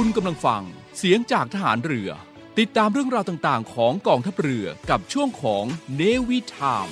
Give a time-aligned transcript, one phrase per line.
[0.00, 0.62] คุณกำลังฟัง
[0.98, 2.10] เสียงจากทหารเรือ
[2.58, 5.64] ติดตามเรื่องราวต่างๆ ของกองทัพเรือกับช่วงของ
[5.96, 6.88] เนวิทาม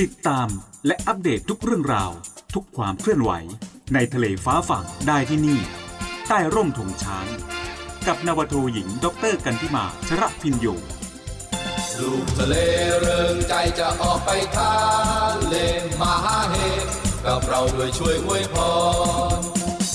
[0.00, 0.48] ติดตาม
[0.86, 2.12] และอัปเดตทุกเรื่องราว
[2.54, 3.30] ทุกความเคลื่อนไหว
[3.94, 5.60] ในทะเลฟ้าฝั่งได้ที่นี่
[6.28, 7.26] ใต้ร่มธงช้าง
[8.06, 10.66] กับนาวโทหญิงด็อเตอร์กันทิมาชระพินโย
[11.98, 12.54] ลูกทะเล
[13.00, 14.72] เริงใจจะออกไปทะ
[15.46, 15.54] เล
[16.00, 16.56] มหาเฮ
[17.26, 18.56] กับเราด้วยช่วยอวยพ
[19.36, 19.38] ร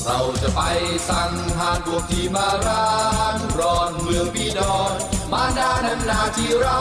[0.05, 0.62] เราจะไป
[1.09, 2.90] สั่งหาพวกที่มาร้า
[3.34, 4.94] นร้อนเมืองบีดอน
[5.32, 6.80] มาดานันนาที่เรา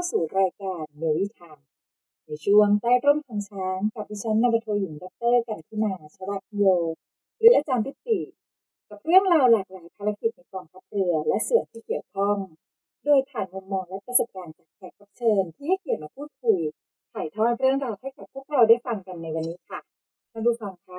[0.00, 1.58] านเข้าสู่รายการเนวิทาม
[2.26, 6.64] ในช่วงใต้ร่มของช้างกับดิฉันนาวโทหญิงดรกันทิมาชรัตน์โย
[7.38, 8.20] หรืออาจารย์ทิติ
[8.88, 12.36] กับเรื่องราวหลากหลายภารกิจในกองทัพเรือและส่วนที่เกี่ยวข้อง
[13.04, 16.58] โดยผ่านมุมมองและประสบการณ์จากแขกรับเชิญที่ให้เกียรติมาพูดคุย
[17.12, 19.80] ถ่ายทอดเรื่องราวให้กับพวกเราได้ฟังกันในวันนี้ค่ะ
[20.32, 20.98] ท่านผู้ฟังคะ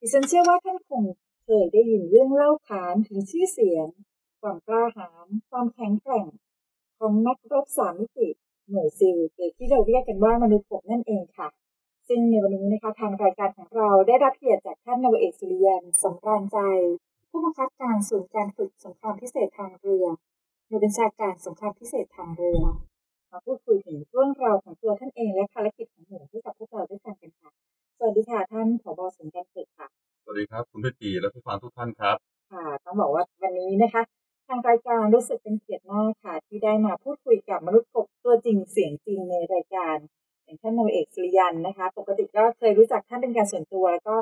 [0.00, 1.02] ดิฉันเชื่อว่าท่านคง
[1.44, 3.86] เคยได้ยินเรื่องเล่าขานถึงชื่อเสียง
[4.40, 6.26] ความกล้าหาญความแข็งแกร่ง
[6.98, 8.28] ของนักรบสามมิติ
[8.70, 11.48] หน่วยซิลหรือที่เราเรียกกันว่ามนุษย์กบนั่นเองค่ะ
[12.08, 16.58] ซึ่งในวันนี้นะคะทางรายการของเราได้รับเกียรติจากท่านนาวาเอกสุริยันสงกรานต์ใจ
[17.30, 20.06] ผู้บังคับการศูนย์การฝึกสงครามพิเศษทางเรือ
[20.68, 22.62] หน่วยบัญชาการสงครามพิเศษทางเรือ
[23.30, 27.50] มาพูดคุยถึงเรื่องราวของตัวท่านเองและภารกิจของหน่วยให้กับพวกเราได้ฟังกันค่ะ
[27.98, 29.88] สวัสดีค่ะท่านผบศูนย์การฝึกค่ะ
[30.22, 32.16] สวัสดีครับคุณเพชรจีและผู้ฟังทุกท่านครับ
[32.52, 34.02] ค่ะต้องบอกว่าวันนี้นะคะ
[34.46, 39.96] ทางรายการรู้สึกเป็นเกียรติมากค่ะ ที่ได้มาพูดคุยกับมนุษย์กบตัวจริงเสียงจริงในรายการ
[40.44, 44.16] อย่างท่านนาวาเอกสุริยันนะคะ ปกติก็เคยรู้จักท่านเป็นการส่วนตัวแล้วก็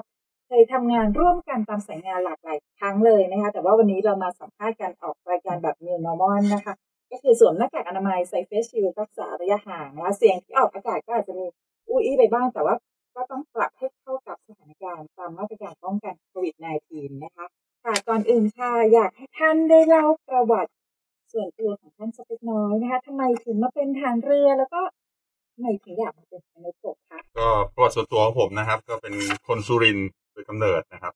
[0.49, 6.75] เคยทำงานร่วมกันตามสายงานหลากหลายครั้งเลยนะคะ แต่ว่าวันนี้เรามาสัมภาษณ์กันออกรายการแบบ New Normal นะคะ
[7.11, 11.47] ก็คือสวมหน้ากากอนามัยใส่เฟสชิลรักษาระยะห่างนะเสียงที่ออกอากาศก็อาจจะมี
[11.89, 12.75] อุ้ยไปบ้างแต่ว่า
[13.17, 16.55] ก็ต้องปรับให้เข้ากับสถานการณ์ตามมาตรการป้องกันโควิด
[16.89, 17.47] -19 นะคะ
[17.85, 20.71] ค่ะก่อนอื่นค่ะ อยากให้ท่านได้เล่าประวัติ
[21.33, 24.81] ส่วนตัวของท่านสักเล็กน้อยนะคะทำไมถึงมาเป็นทหารเรือแล้วก็
[25.55, 29.15] ทำไมถึงอยากมาเป็นมนุษย์กบคะก็ประวัติส่วนตัวของผมนะครับ ก็เป็น
[29.49, 31.15] คนสุรินทร์โดยกำเนิดนะครับ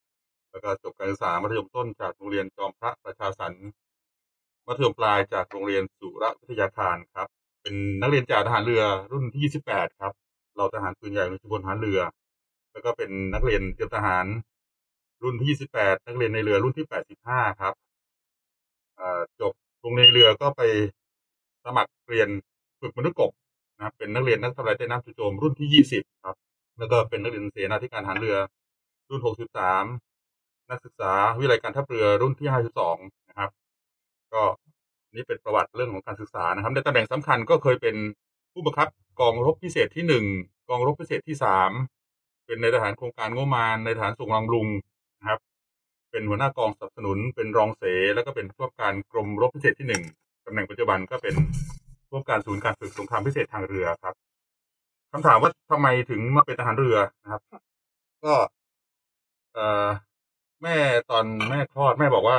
[0.51, 3.53] แล้วก็จบการศึกษามัธยมต้นจากโรงเรียนจอมพระประชาสรร
[4.67, 7.29] มัธยมปลายจากโรงเรียนสุรวิทยาคารครับ
[7.63, 8.83] เป็นนักเรียนจากทหารเรือ
[9.13, 10.13] รุ่นที่ 28 ครับ
[10.57, 12.01] เราทหารปืนใหญ่ในชุมพลทหารเรือ
[12.73, 14.27] แล้วก็เป็นนักเรียนเตรียมทหาร
[15.23, 16.87] รุ่นที่ 28 นักเรียนในเรือรุ่นที่
[17.25, 17.75] 85 ครับ
[19.41, 20.63] จบโรงเรียนเรือก็ไป
[21.65, 22.29] สมัครเรียน
[22.81, 23.31] ฝึกมนุษย์กบ
[23.77, 26.37] นะครับเป็นนักเรียนนักทำลายใต้น้ำจู่โจมรุ่นที่ 20 ครับ
[26.79, 28.37] แล้วก็เป็นนักเรียนเสนาธิการทหารเรือ
[29.11, 29.21] รุ่น
[29.91, 32.49] 63 นักศึกษาวิทยาการทัพเรือรุ่นที่
[32.89, 33.51] 52 นะครับ
[34.33, 34.43] ก็
[35.15, 37.97] นี่เป็นประวัติเรื่องของการศึกษานะครับ ในตำแหน่งสำคัญก็เคยเป็น
[38.53, 38.89] ผู้บังคับ
[39.21, 40.25] กองรบพิเศษที่หนึ่ง
[40.69, 41.71] กองรบพิเศษที่สาม
[42.47, 44.69] เป็นในทหารโครงการงบมารในทหารส่งรังลุง
[45.19, 45.41] นะครับ
[46.11, 47.83] เป็นหัวหน้ากองสนับสนุนเป็นรองเส
[48.15, 50.03] แล้วก็เป็นผู้บังคับการกรมรบพิเศษที่หนึ่ง
[50.45, 51.35] ตำแหน่งปัจจุบันก็เป็น
[52.09, 54.15] ผู้บังคับการศูนย์การฝึกสงครามพิเศษทางเรือครับ
[55.13, 57.43] คำถามว่าทำไมถึงมาเป็นทหารเรือนะครับ
[58.25, 58.35] ก็
[59.55, 59.89] เอ่อ
[60.63, 60.77] แม่
[61.11, 62.39] ตอนแม่คลอดแม่บอกว่า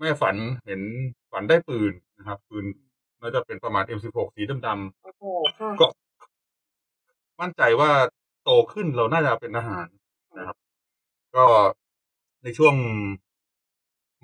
[0.00, 0.80] แม่ฝันเห็น
[1.32, 2.64] ฝันได้ปืนนะครับ ปืน
[3.20, 5.24] น่าจะเป็นประมาณ M16 สีดำโอ้โห
[5.58, 5.86] ค่ะๆก็
[7.40, 7.90] มั่นใจว่า
[8.44, 9.86] โตขึ้นเราน่าจะเป็นทหาร
[10.38, 10.56] นะครับ
[11.36, 11.44] ก็
[12.42, 12.74] ในช่วง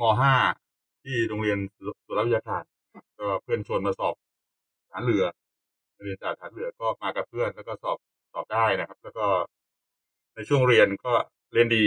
[0.00, 1.58] ม .5 ที่โรงเรียน
[2.06, 2.64] สุรวิทยาคาร
[3.18, 4.14] ก็เพื่อนชวนมาสอบ
[4.90, 5.24] ฐานเรือ
[6.04, 7.98] เรียนจากฐานเรือก็มากับเพื่อนแล้วก็สอบ
[8.32, 9.26] สอบได้นะครับ แล้วก็
[10.34, 11.12] ในช่วงเรียนก็
[11.52, 11.84] เรียนดี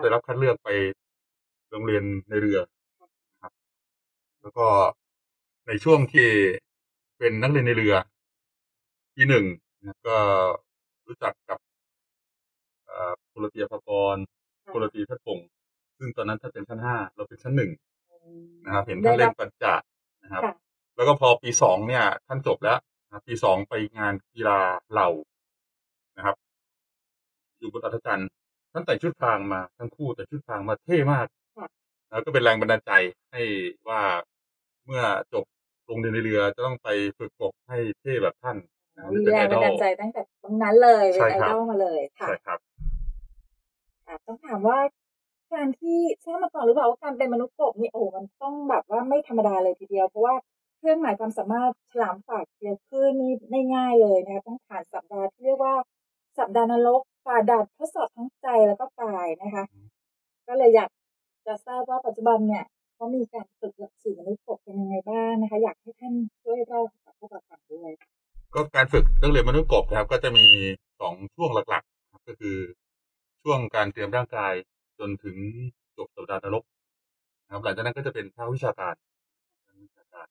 [0.00, 0.68] ได้รับคัดเลือกไป
[1.70, 2.58] โรงเรียนในเรือ
[3.32, 3.52] นะครับ
[4.40, 4.66] แล้วก็
[5.66, 6.28] ในช่วงที่
[7.18, 7.94] เป็นนักเรียนในเรือ
[9.14, 9.44] ปีหนึ่ง
[10.06, 10.16] ก็
[11.06, 11.58] รู้จักกับ
[13.30, 14.16] พลตรีอภกร
[14.72, 15.48] พลตรีทัดพงศ์
[15.98, 17.70] ซึ่งตอนนั้นท่านเป็นชั้นห้าเราเป็นชั้นหนึ่ง
[18.64, 19.74] นะครับ เห็นท่านเล่นปัญจา
[20.22, 20.54] นะครับค่ะ
[20.96, 24.60] แล้วก็พอปีสองเนี่ย ท่านจบแล้วนะครับปีสองไปงานกีฬา
[24.90, 25.08] เหล่า
[26.16, 26.36] นะครับ
[27.58, 28.28] อยู่บนอัธจันทร์
[28.72, 31.26] ท่านแต่งชุดพรางมาทั้งคู่แต่ชุดพรางมาเท่มาก
[31.56, 31.68] ค่ะ
[32.10, 32.92] แล้วก็เป็นแรงบันดาลใจ
[33.32, 33.42] ให้
[33.88, 34.00] ว่า
[34.84, 35.02] เมื่อ
[35.32, 35.44] จบ
[35.86, 38.56] โรงเรียนในเรือจะต้องไปฝึกกบให้เท่แบบท่าน
[38.96, 42.65] นะครับมีเป็นแรไองดบันอดาลลใจตั้งแต่ตรงนั้นเลยเป็นใช่ไอครับดอลมาเลยค่ะใช่ครับอะ
[44.26, 44.78] ต้องถามว่า
[45.54, 50.34] การที่ทราบมาก่อนหรือเปล่าว่าการเป็นมนุษย์กบนี่โอ้มันต้องแบบว่าไม่ธรรมดาเลยทีเดียว เพราะว่า
[50.78, 55.74] เครื่องหมายความสามารถฉลามฝากเดียวขึ้นนี่ไม่ง่ายเลยนะคะต้องผ่านสัปดาห์ที่เรียกว่า
[56.38, 59.64] สัปดาห์นรกฝ่าด่านทดสอบทั้งใจแล้วก็กายนะคะ
[60.48, 60.90] ก็เลยอยาก
[61.46, 62.64] จะทราบว่าปัจจุบันเนี่ย
[62.94, 67.90] เขามีการฝึกหลักสูตรมนุษย์กบเป็นยังไงบ้างนะคะ อยากให้ท่านช่วยเล่ากับพวกเราฟังด้วย
[68.54, 70.46] ก็การฝึกนักเรียนมนุษย์กบนะครับ ก็จะมี
[71.00, 72.56] สองช่วงหลักๆ ก็คือ
[73.48, 74.54] ช่วงการเตรียมร่างกาย
[74.98, 75.36] จนถึง
[75.96, 76.64] จบสัปดาห์นรก
[77.44, 78.94] นะครับหลังจากนั้นก็จะเป็นภาควิชาการ
[79.84, 80.26] วิชาการ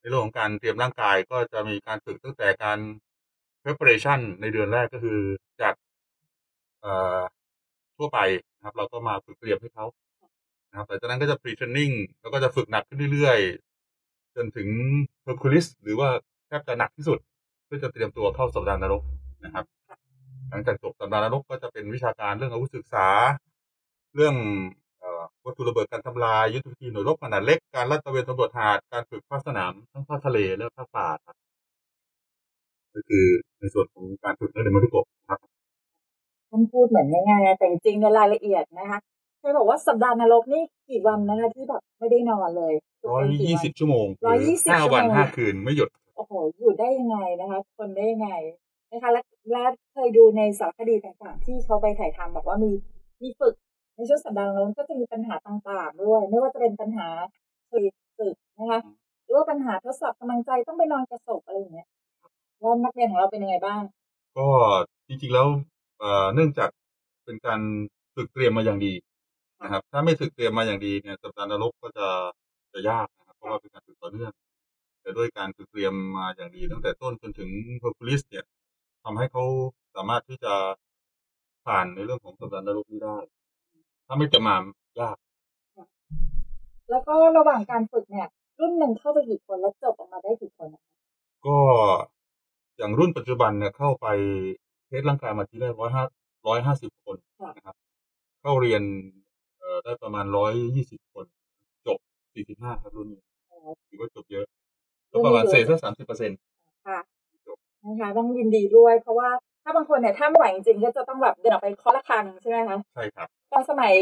[0.00, 2.78] ในเรื่องของการเตรียมร่างกายก็จะมีการฝึกตั้งแต่การ
[3.62, 5.20] preparation ในเดือนแรกก็คือ
[5.60, 5.74] จาก
[6.80, 7.20] เอ่อ
[7.96, 8.18] ทั่วไป
[8.56, 9.86] นะครับ เราก็มาฝึกเตรียมให้เขา
[10.70, 14.68] นะครับหลังจากนั้นก็จะ pre training แล้วก็จะฝึกหนักขึ้นเรื่อยๆ จนถึง
[15.26, 16.08] Hercules หรือว่า
[16.46, 17.18] แทบจะหนักที่สุด
[17.66, 19.02] เพื่อจะเตรียมตัวเข้าสัปดาห์นรก
[19.44, 19.64] นะครับ
[20.50, 23.08] หลังจากจบสัปดาห์นรกก็จะเป็นวิชาการเรื่องอาวุธศึกษา
[24.14, 24.34] เรื่อง
[24.98, 31.36] เอ่อวัตถุระเบิดการทำลายยุทธวิธีหน่วยรบขนาดเล็กการลาดตระเวนสำรวจหาดการฝึกภาคสนามทั้งภาคทะเลและภาคป่าครับ
[32.94, 33.26] ก็คือ
[33.58, 35.38] ในส่วนของการฝึกนักเรียนมนุษย์กบครับ
[36.50, 38.98] ท่านพูดเหมือนง่ายๆแต่จริงๆในรายละเอียดนะคะ
[39.40, 42.74] เคยบอกว่าสัปดาห์นรกนี่กี่วันนะคะที่แบบไม่ได้นอนเลย
[43.08, 48.30] ร้อยยี่สิบชั่วโมงร้อยยี่สิบห้าชั่วโมงวันห้าคืนไม่หยุด โอ้โห อยู่ได้ยังไงนะคะทนได้ยังไง
[48.92, 52.72] นะคะและและเคยดูในสารคดีต่างๆ ที่เขาไปถ่ายทำบอกว่ามี
[53.22, 53.54] มีฝึก
[53.96, 57.08] ในช่วงสัปดาห์นรกก็จะมีปัญหาต่างๆด้วย ไม่ว่าจะเป็นปัญหา
[57.70, 58.80] ศึกศึกนะคะ
[59.24, 61.88] หรือว่าปัญหาทดสอบกำลังใจต้องไปนอนกระสบอะไรอย่างเงี้ย
[62.58, 63.80] แล้วนักเรียนของเราเป็นยังไงบ้าง
[64.36, 64.46] ก็
[65.08, 65.46] จริงๆแล้ว
[65.98, 66.70] เอ่อเนื่องจาก
[67.24, 67.60] เป็นการ
[68.14, 68.92] ฝึกเตรียมมาอย่างดี
[69.62, 72.08] นะครับ ถ้าไม่ฝึกเตรียมมาอย่างดีเนี่ยสัปดาห์นรกก็จะ
[72.72, 74.32] จะยากนะครับเพราะว่าเป็นการฝึกต่อเนื่อง
[75.02, 77.50] แต่ด้วยการฝึกเตรียมมาอย่างดี ตั้งแต่ต้นจนถึง
[77.82, 78.44] Hercules เนี่ย
[79.10, 79.44] ทำให้เขา
[79.96, 80.54] สามารถที่จะ
[81.66, 83.18] ผ่านในเรื่องของสัปดาห์นรกนี้ได้
[84.06, 84.56] ถ้าไม่เตรียมมา
[85.00, 85.16] ยาก
[86.90, 88.28] แล้วก็ระหว่างการฝึกเนี่ย
[88.60, 90.92] รุ่นหนึ่งเข้าไปกี่คนแล้วจบออกมาได้กี่คนนะคะ
[91.46, 91.56] ก็
[92.76, 94.06] อย่างรุ่นปัจจุบันเนี่ยเข้าไป
[94.86, 96.04] เทสร่างกายมาทีแรกร้อยห้า
[96.48, 97.16] ร้อยห้าสิบคน
[97.56, 97.76] นะครับ
[98.40, 98.82] เข้าเรียน
[99.58, 101.26] เอ่อได้ประมาณร้อยยี่สิบคน
[101.86, 101.98] จบ
[102.34, 103.22] สี่สิบห้าครับรุ่นนี้
[103.88, 104.46] ถือว่าจบเยอะ
[105.10, 106.38] ก็ประมาณเศษสักสามสิบเปอร์เซ็นต์
[106.86, 106.98] ค่ะ
[107.88, 109.28] นะคะต้องยินดีด้วย เพราะว่า
[109.64, 113.94] ถ้าบางคนเนี่ยถ้าไม่ไหวจริงๆก็จะต้องแบบเดินออกไปเคาะระฆังใช่ไหมคะใช่ครับตอนสมัย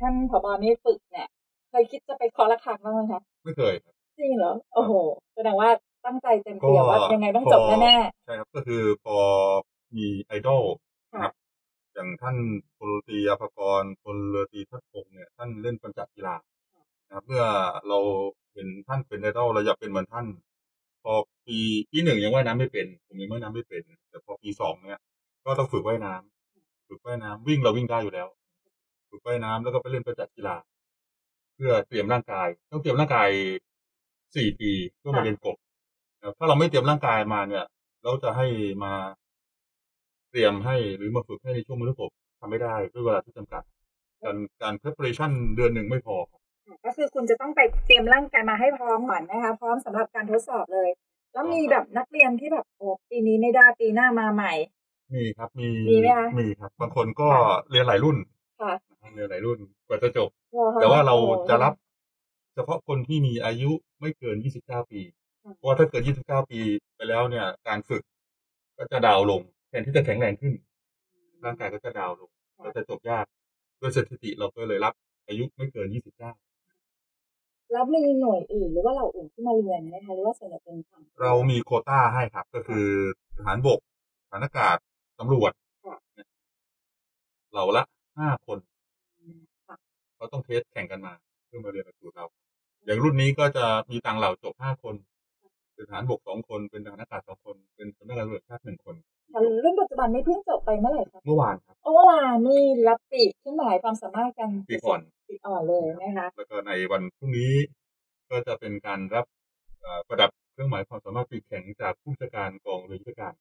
[0.00, 1.28] ท่านผบนี่ฝึกเนี่ย
[1.70, 4.92] เคเคยคิดจะไปเคอระฆังบ้างไหมคะไม่เคยครับจริงเหรอโอ้โห
[5.34, 5.68] แสดงว่า
[6.06, 9.16] ตั้งใจเต็มก็เปี่ยมว่ายังไงต้องจบพอแน่ใช่ครับก็คือพอ
[9.96, 10.62] มีไอดอล
[11.14, 11.32] ค่ะนะครับ
[11.94, 12.36] อย่างท่าน
[12.76, 16.36] พลตรีอภกรพลเรือตรีทัศพงศ์เนี่ยท่านเล่นปัญจกีฬา
[17.06, 17.44] นะครับเมื่อ
[17.88, 17.98] เรา
[18.54, 20.26] เห็นท่านเป็นไอดอลเราอยากเป็นเหมือนท่าน
[21.04, 21.14] พอ
[21.46, 21.58] ปี
[21.90, 25.00] ปีหนึ่งยังว่ายน้ำไม่เป็นผมยังว่ายน้ำไม่เป็น แต่พอปีสองเนี่ย
[25.44, 28.28] ก็ต้องฝึกว่ายน้ำฝึกว่ายน้ำวิ่งเราวิ่งได้อยู่แล้ว
[29.10, 30.56] ฝึกว่ายน้ำแล้วก็ไปเล่นประจักษ์กีฬา
[31.54, 33.28] เพื่อเตรียมร่างกาย ต้องเตรียมร่างกาย
[34.36, 35.56] สี่ปีเพื่อมาเรียนกบ
[36.18, 37.64] นะครับถ้าเราไม่เตรียมร่างกายมาเนี่ย
[38.02, 38.46] เราจะให้
[38.84, 38.92] มา
[40.30, 43.62] เตรียมให้หรือมาฝึกให้ในช่วงมฤกบทำไม่ได้ด้วยเวลาที่จำกัด
[44.22, 46.43] การการ preparation เดือนหนึ่งไม่พอครับๆ
[46.84, 50.90] ก็คือคุณจะต้องไปเตรียมร่างกายมาให้พร้อมก่อนนะคะ พร้อมสำหรับการทดสอบเลย
[51.32, 54.52] แล้วมีแบบนักเรียนที่แบบโอ้ปีนี้ไม่ได้ปีหน้ามาใหม่
[55.14, 58.16] มีครับมีมีไหมคะมีครับ บางคนก็ค่ะเรียนหลายรุ่น
[58.60, 58.72] ค่ะ
[59.14, 61.74] เรียนหลายรุ่นกว่าจะจบหรอคะแต่ว่าเราโอ้โหจะรับ
[62.54, 65.00] เฉพาะคนที่มีอายุไม่เกิน 29 ปี
[65.44, 66.60] ค่ะเพราะว่าถ้าเกิด29 ปี
[66.96, 68.02] ไปแล้วเนี่ย การฝึก
[68.78, 70.54] ก็จะดาวน์ลงแทนที่จะแข็งแรงขึ้น
[71.44, 72.30] ร่างกายก็จะดาวน์ลง
[72.64, 73.24] ก็จะจบยาก
[73.80, 74.94] ด้วยสถิติเราก็เลยรับ
[75.28, 76.43] อายุไม่เกิน 29
[77.74, 82.86] แล้วมีหน่วยอื่นหรือว่าเราอื่นที่มาเรียนไหมคะหรือว่าส่วนใหญ่เป็นฝั่งเรามีโควต้าให้ครับ ก็คือ
[83.36, 83.78] ทหารบก
[84.26, 84.76] ทหารอากาศ
[85.18, 85.52] ตำรวจ
[85.84, 85.96] ค่ะ
[87.52, 87.84] เหล่าละ
[88.18, 88.58] ห้าคน
[89.66, 89.76] ค่ะ
[90.16, 91.12] เขาต้องเทสแข่งกันมา
[91.46, 92.26] เพื่อมาเรียนหลักสูตรเรา
[92.84, 94.94] อย่างรุ่นนี้ก็จะมีต่างเหล่าจบห้าคน
[95.74, 98.94] เป็นทหารบกสองคนเป็นทหารอากาศสองคนเป็นสำนักงานตำรวจชาติหนึ่งคน
[99.32, 107.52] แต่รุ่นปัจจุบันนี้เพิ่งจบไปเมื่อไหร่คะเมื่อวานครับโอ้เมื่อวานนี่รับปีกขึ้นหมายความสามารถกันปีก่อน ปีอ่อนเลยนะคะแล้วก็ในวันพรุ่งนี้
[108.30, 109.26] ก็จะเป็นการรับ
[109.82, 113.34] เอ่อประดับเครื่องหมายความสามารถปีกแข็งจากผู้จัดการกองเรือยุทธการ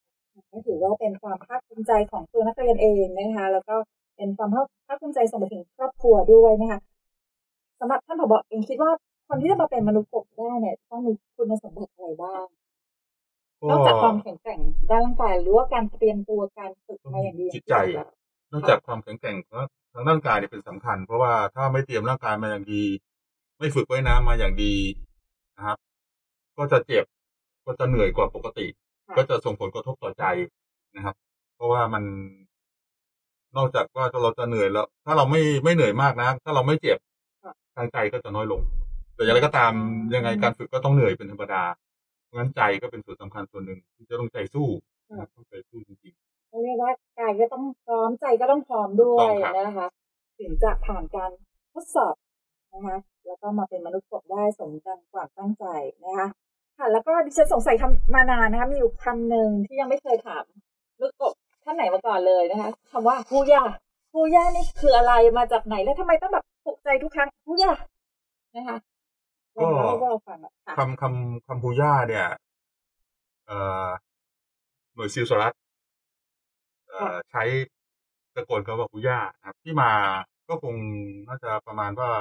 [0.51, 3.75] ก็ถือว่าเป็นความภาคภูมิใจของตัวนักเรียนเองนะคะแล้วก็
[4.17, 4.49] เป็นความ
[4.87, 6.79] ภาคภูมิใจส่งไปถึงครอบครัวด้วยนะคะ
[7.79, 8.91] สำหรับท่านผบเองคิดว่า
[9.27, 12.45] คนที่จะมาเป็นมนุษย์กบได้เนี่ยต้องมีคุณสมบัติอะไรบ้าง
[13.69, 14.59] นอกจากความแข็งแกร่ง
[14.89, 17.75] ด้านร่างกายหรือว่าการเตรียมตัวการฝึกมาอย่างดีจิตใจ
[18.51, 19.37] นอกจากความแข็งแกร่ง
[19.93, 22.83] ทางร่างกายเนี่ยเป็นสำคัญ เพราะว่าถ้าไม่เตรียมร่างกายมาอย่างดี
[23.59, 24.73] ไม่ฝึกว่ายน้ำมาอย่างดี
[25.55, 25.77] นะครับ
[26.57, 27.05] ก็จะเจ็บ
[27.65, 28.67] ก็จะเหนื่อยกว่าปกติ
[29.07, 30.23] ค่ะก็จะส่งผลกระทบต่อใจ
[30.95, 31.15] นะครับ
[31.55, 32.03] เพราะว่ามัน
[33.57, 36.97] นอกจากว่าเราจะเหนื่อยแล้ว ถ้าเราไม่ไม่เหนื่อยมากนะถ้าเราไม่เจ็บ
[37.43, 38.61] ค่ะทางใจก็จะน้อยลง
[39.15, 39.71] แต่อย่างไรก็ตาม
[40.15, 41.63] ยังไงการฝึกก็ต้องเหนื่อยเป็นธรรมดา
[42.25, 44.67] เพราะงั้นใจก็เป็นส่วนสำคัญส่วนหนึ่งที่จะต้องใจสู้
[45.09, 46.13] นะครับต้องใจสู้จริง
[46.53, 49.87] เขาเรียกว่ากายก็ต้องพร้อมใจก็ต้องพร้อมด้วถูยกต้องครับนะคะ
[50.39, 51.31] ถึงจะผ่านการ
[51.73, 52.15] ทดสอบ
[52.73, 55.65] นะคะแล้วก็มาเป็นมนุษย์กบได้สมดังความตั้งใจ
[56.05, 56.27] นะคะ
[56.77, 60.43] ค่ะแล้วก็ดิฉันสงสัยคำมานานนะคะมีอยู่คำหนึ่งที่ยังไม่เคยถาม
[60.95, 61.33] มนุษย์กบ
[61.63, 63.63] ท่านไหนมาก่อนเลยนะคะคำว่าฮูย่า
[64.13, 67.71] ฮูย่านี่คืออะไรมาจากไหนแล้วทำไมต้องแบบปลุกใจทุกครั้งฮูย่า
[68.55, 68.77] นะคะ
[69.55, 72.25] ลองเล่าให้พวกเราฟังหน่อยค่ะคำคำคำพูย่าเนี่ย
[73.47, 73.87] เอ่อ
[74.95, 75.62] หน่วยซิลสหรัฐเอ่อ
[77.31, 77.43] ใช้
[78.35, 79.91] ตะโกนคำว่าพูย่าครับ ที่มา
[80.49, 80.75] ก็คง
[81.27, 82.11] น่าจะประมาณว่า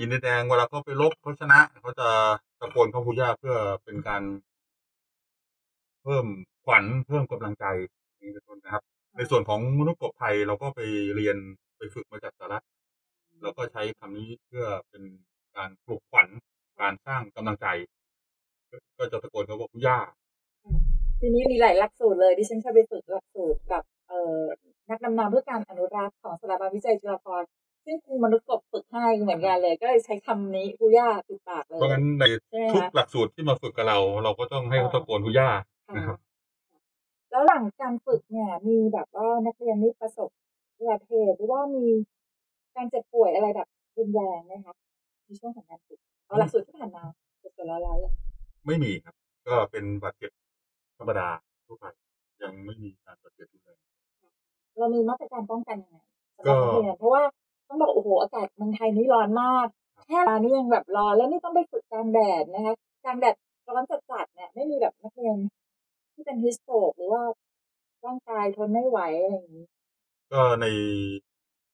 [0.00, 2.08] อินเดียแดงเวลาเขาไปรบเขาชนะเขาจะ
[2.60, 4.22] ตะโกนคำพูย่าเพื่อเป็นการ
[6.02, 6.26] เพิ่ม
[6.64, 7.64] ขวัญเพิ่มกำลังใจ
[8.20, 8.84] นี้เป็นต้นนะครับ
[9.16, 10.80] ในส่วนของมนุษย์กบไทยเราก็ไป
[11.16, 11.36] เรียน
[11.76, 12.64] ไปฝึกมาจากสหรัฐ
[13.42, 15.02] เราก็ใช้คำนี้เพื่อเป็น
[15.56, 16.28] การปลุกขวัญ
[16.80, 17.66] การสร้างกำลังใจ
[18.98, 19.98] ก็จะตะโกนคำว่าคุย่า
[21.20, 24.42] ทีนี้มีหลายหลักสูตรเลยดิฉันเคยไปฝึกหลักสูตรกับเอ่อ
[24.90, 27.48] นักดำน้ำเพื่อการอนุรักษ์ของสถาบันวิจัยจุฬาภรณ์
[27.84, 35.50] ซึ่งครูมนุษย์กบฝึกให้เหมือนกันเลย ก็เลยใช้คำนี้กูย่าติดปากเลย เพราะงั้นในใช่ไหมคะทุกหลักสูตรที่มาฝึกกับเรา เราก็ต้องให้เขาตะโกนคุณย่า
[35.88, 36.18] ค่ะนะครับ
[37.30, 40.28] แล้วหลังการฝึกเนี่ย มีแบบว่านักเรียนนี่ประสบ
[40.78, 41.84] อุบัติเหตุหรือว่ามี
[42.76, 44.74] การเจ็บป่วยอะไรแบบรุนแรงไหมคะ
[45.26, 47.02] ในช่วงของการฝึกเอาหลักสูตรที่ผ่านมา
[47.40, 48.12] เจ็บตัวร้อยๆเลย
[48.66, 49.14] ไม่มีครับ
[49.48, 50.30] ก็เป็นบาดเจ็บ
[51.00, 51.28] ธรรมดา
[51.66, 51.86] ทั่วไป
[52.42, 53.78] ยังไม่มีการบาดเจ็บรุนแรง
[54.78, 55.98] เรามีมาตรการป้องกันยังไง
[56.36, 57.22] สำหก็รับนักเรียนเพราะว่า
[57.68, 59.66] ต้องบอกโอ้โหอากาศเมืองไทยนี่ร้อนมาก
[60.06, 63.34] แค่ร้านนี้ยังแบบร้อนแล้วนี่ต้องไปฝึกกลางแดดนะคะกลางแดด
[63.68, 65.36] ร้อนจัดๆเนี่ยไม่มีแบบนักเรียน
[66.14, 67.22] ที่เป็นฮิสโตรกหรือว่า
[68.06, 69.66] ร่างกายทนไม่ไหวอะไรอย่างนี้
[70.32, 70.66] ก็ใน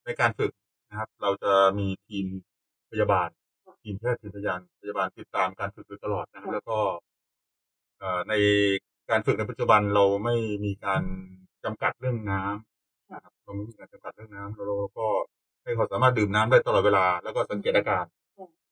[0.05, 0.53] ในการฝึก
[0.89, 2.27] นะครับ เราจะมีทีม
[2.91, 3.29] พยาบาล
[3.83, 6.79] ทีมแพทย์ทีมพยาบาลพยาบาลติดตามการฝึกโดยตลอดนะครับค่ะแล้วก็
[7.99, 8.35] เอ่อใน
[9.11, 10.35] การฝึกในปัจจุบันเราไม่
[10.65, 11.03] มีการ
[11.65, 15.07] จำกัดเรื่องน้ำนะครับเราไม่มีการจำกัดเรื่องน้ำเราก็
[15.63, 18.05] ให้เขาสามารถดื่มน้ำได้ตลอดเวลา แล้วก็สังเกตอาการ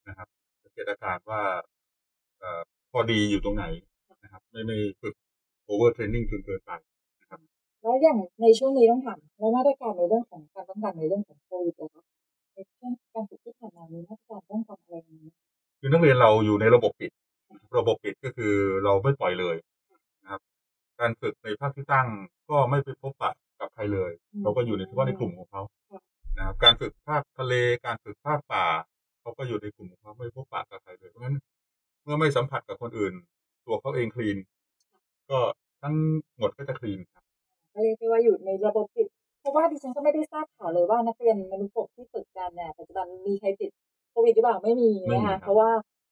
[0.09, 0.29] นะครับ
[0.65, 1.43] สังเกตอาการว่า
[2.39, 2.61] เอ่อ
[2.93, 3.65] พอดีอยู่ตรงไหน
[4.23, 5.15] นะครับ ไม่ไม่ฝึก
[5.65, 6.73] overtraining จนเกินไป
[7.83, 12.05] แล้วอย่างในช่วงนี้ต้องถามแล้วมาตรการในเรื่องของการป้องกันในเรื่องของโควิดนะคะ
[12.55, 15.11] ในช่วงการฝึกที่ผ่านมามีมาตรการป้องกันอะไรไหม
[15.81, 17.11] คือนักเรียนเราอยู่ในระบบปิด
[17.79, 19.74] ระบบปิดก็คือเราไม่ปล่อยเลยนะครับ
[21.05, 22.09] การฝึกในภาคที่ตั้ง
[22.51, 25.63] ก็ไม่ไปพบปะกับใครเลย เราก็อยู่ในเฉพาะในกลุ่มของเขา
[26.37, 27.55] นะครับการฝึกภาคทะเล
[27.87, 28.65] การฝึกภาคป่า
[29.21, 31.37] เขาก็อยู่ในกลุ่มของเขาไม่พบปะกับใครเลยเพราะฉะนั้น
[32.03, 33.15] เมื่อไม่สัมผัสกับคนอื่น
[33.67, 34.39] ตัวเขาเองคลีน
[35.31, 35.39] ก็
[35.83, 35.95] ทั้ง
[36.39, 37.23] หมดก็จะคลีนครับ
[37.75, 39.09] ก็เรียกได้ว่าอยู่ในระบบปิด
[39.41, 43.71] เพราะว่าดิฉันก็ไม่ได้ทราบข่าวเลยว่านักเรียนมนุษย์กบที่ฝึกกันเนี่ยปัจจุบันมีใครติด
[44.11, 45.71] โควิดหรือเปล่าไม่มีนะคะเพราะว่า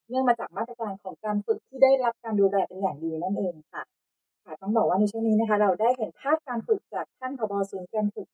[0.08, 3.82] เนื่องมาจากมาตรการของการฝึกที่ได้รับการดูแลเป็นอย่างดีนั่นเองค่ะ
[4.44, 8.28] ค่ะต้องบอกว่าในช่วงนี้นะคะ เราได้เห็นภาพการฝึกจากท่านผบศูนย์การฝึก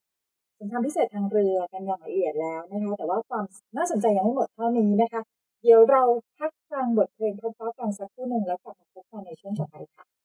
[0.56, 3.44] ศูนย์ทำพิเศษทางเรือกันอย่างละเอียดแล้วนะคะ แต่ว่าความ
[3.76, 5.20] น่าสนใจยังไม่หมดเท่านี้นะคะ
[5.62, 6.02] เดี๋ยวเรา
[6.38, 10.17] พักฟังบทเพลงเพราะๆกันสักครู่หนึ่งแล้วกลับมาพบกันในช่วงต่อไปค่ะ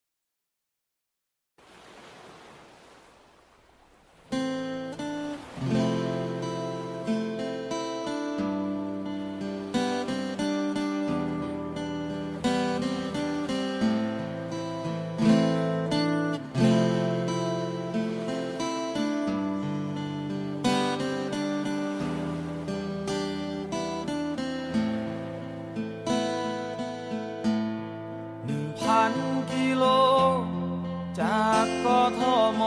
[32.20, 32.22] ท
[32.60, 32.62] ม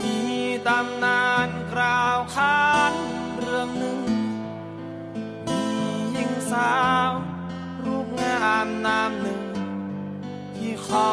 [0.00, 0.18] มี
[0.66, 2.94] ตำนานกล่าวขาน
[3.38, 4.00] เรื่องหนึ่ง
[5.46, 5.62] มี
[6.12, 6.74] หญิงสา
[7.08, 7.10] ว
[7.84, 9.40] รูปงามนามหนึ่ง
[10.56, 11.08] ที่เขา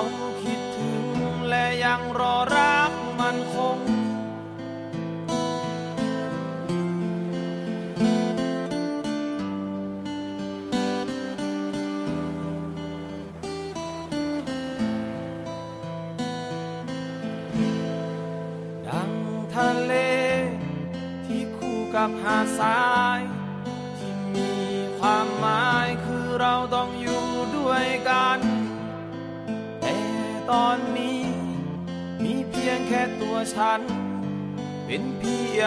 [35.58, 35.66] เพี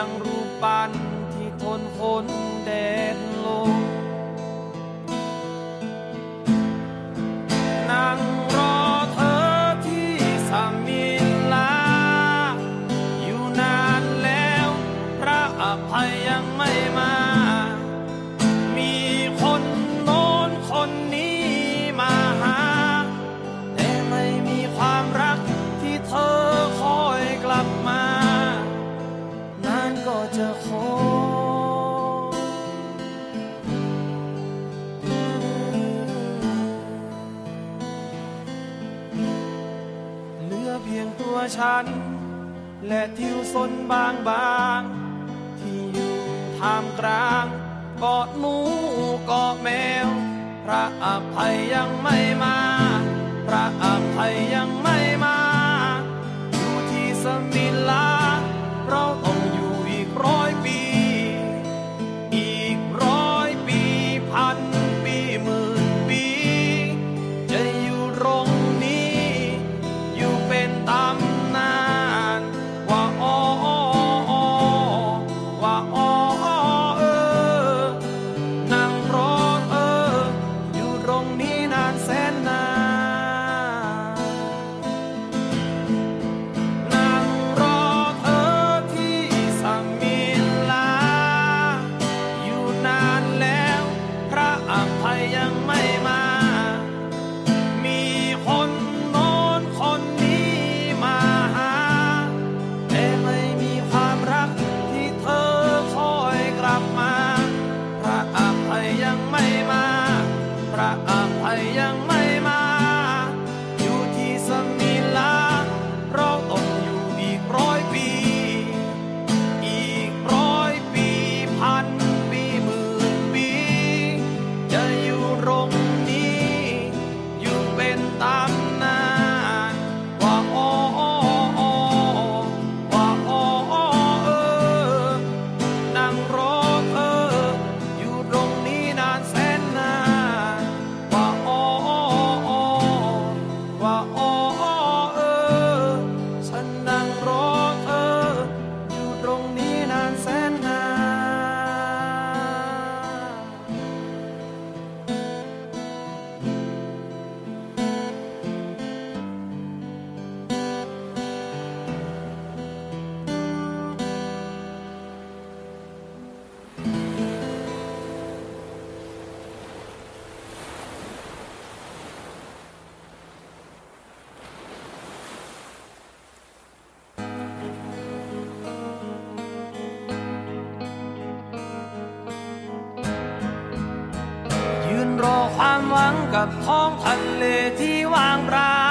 [185.88, 187.44] หวังกับท้องทะเล
[187.80, 188.84] ที่ว่างเปล่า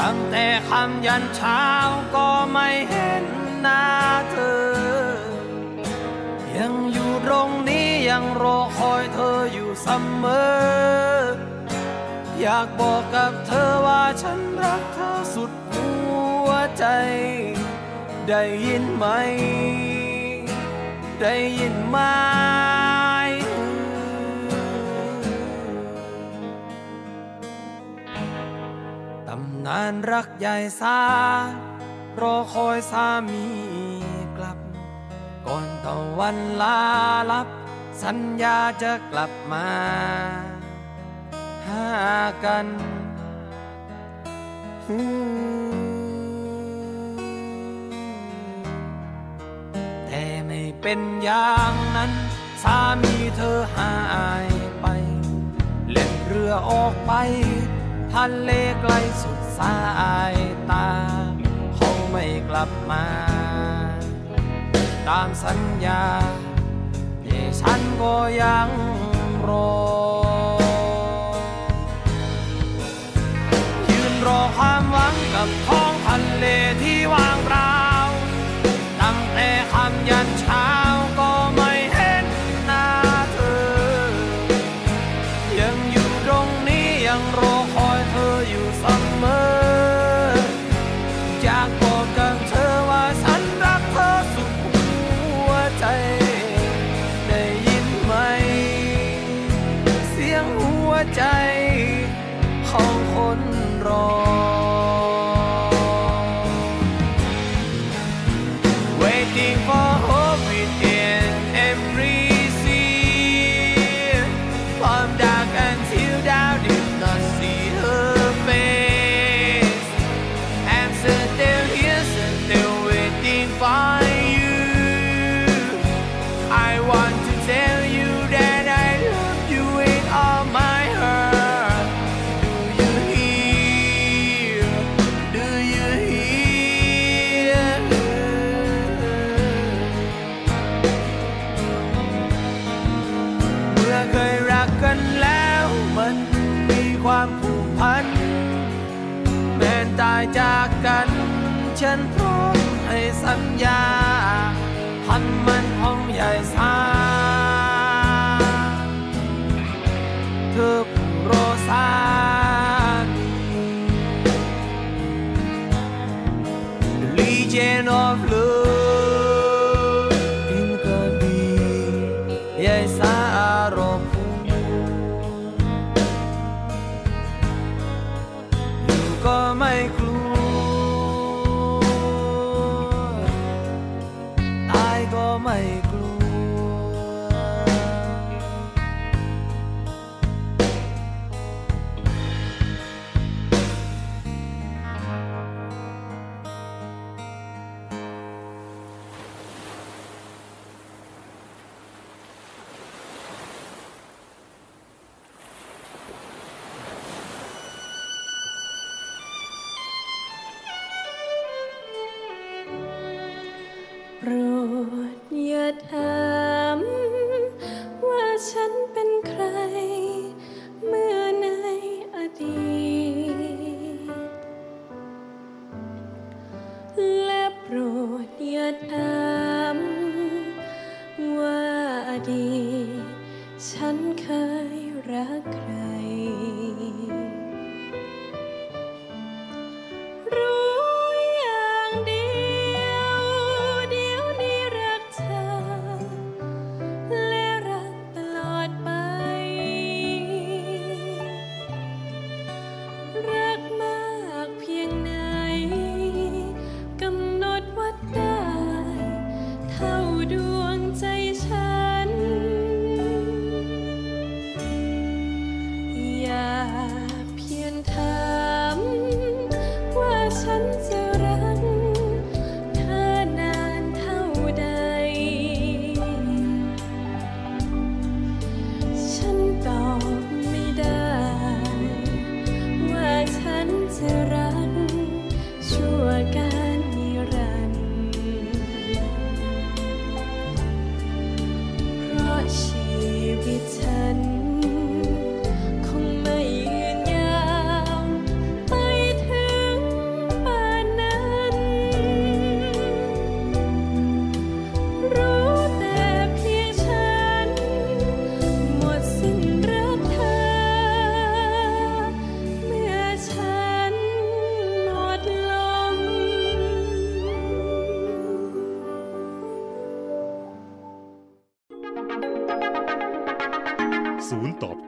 [0.00, 1.64] ตั้งแต่คำยันเช้า
[2.14, 3.24] ก็ไม่เห็น
[3.60, 3.84] หน้า
[4.30, 4.70] เธอ
[6.58, 9.88] ยังอยู่ตรงนี้ยังรอคอยเธออยู่เส
[10.22, 11.20] มอ
[12.40, 15.88] อยากบอกกับเธอว่าฉันรักเธอสุดหั
[16.46, 16.84] วใจ
[18.28, 19.06] ได้ยินไหม
[21.20, 21.98] ได้ยินไหม
[29.70, 31.00] ตำนานรักใหญ่สา
[32.20, 33.46] รอคอยสามี
[34.36, 34.58] กลับ
[35.46, 36.80] ก่อนตะวันลา
[37.32, 37.48] ลับ
[38.02, 39.68] สัญญาจะกลับมา
[41.66, 41.88] หา
[42.44, 42.66] กัน
[50.06, 52.12] แต่ไม่เป็นอย่างนั้น
[52.62, 53.94] สามีเธอหา
[54.46, 54.48] ย
[54.80, 54.86] ไป
[55.90, 57.12] เล่นเรือออกไป
[58.12, 58.50] ทะเล
[58.82, 60.36] ไกลสุด สาย
[60.70, 60.88] ตา
[61.74, 63.04] เขาไม่กลับมา
[65.08, 66.04] ตามสัญญา
[67.24, 68.68] ที่ฉันก็ยัง
[69.48, 69.72] รอ
[73.88, 76.46] ยืนรอความหวังกับท้องทะเล
[76.82, 77.76] ที่ว่างเปล่า
[79.02, 80.28] ตั้งแต่คำยัน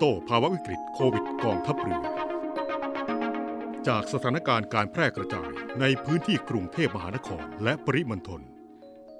[0.05, 2.01] โต้ภาวะวิกฤตโควิดกองทัพเรือ
[3.89, 8.41] จากสถานการณ์การแพร่กระจายในพื้นที่กรุงเทพมหานครและปริมณฑล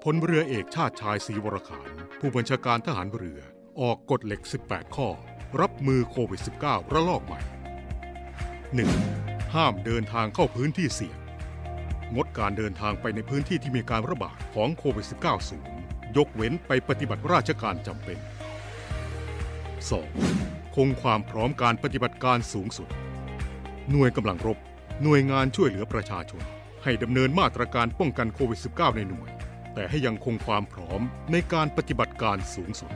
[0.03, 3.39] พลเรือเอกชาติชายศรีวรขานผู้บัญชาการทหารเรือ
[3.81, 5.09] ออกกฎเหล็ก 18 ข้อ
[5.61, 7.39] รับมือโควิด -19 ระลอกใหม่
[8.87, 9.55] 1.
[9.55, 11.17] ห้ามเดินทางเข้าพื้นที่เสี่ยง
[12.15, 15.65] งดการเดินทางไปในพื้นที่ที่มีการระบาดของโควิด -19 สูง
[16.17, 18.27] ยกเว้นไปปฏิบัติราชการจำเป็น 2.
[20.75, 22.89] คงความพร้อมการปฏิบัติการสูงสุด
[23.91, 24.57] หน่วยกำลังรบ
[25.03, 26.41] หน่วยงานช่วยเหลือประชาชน
[26.83, 29.29] ให้ดำเนินมาตรการป้องกันโควิด -19 ในหน่วย
[29.73, 32.91] แต่ให้ยังคงความพร้อมในการปฏิบัติการสูงสุด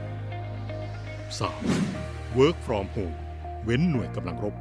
[1.58, 2.38] 3.
[2.38, 3.18] Work from home
[3.64, 4.56] เว้นหน่วยกำลังรบ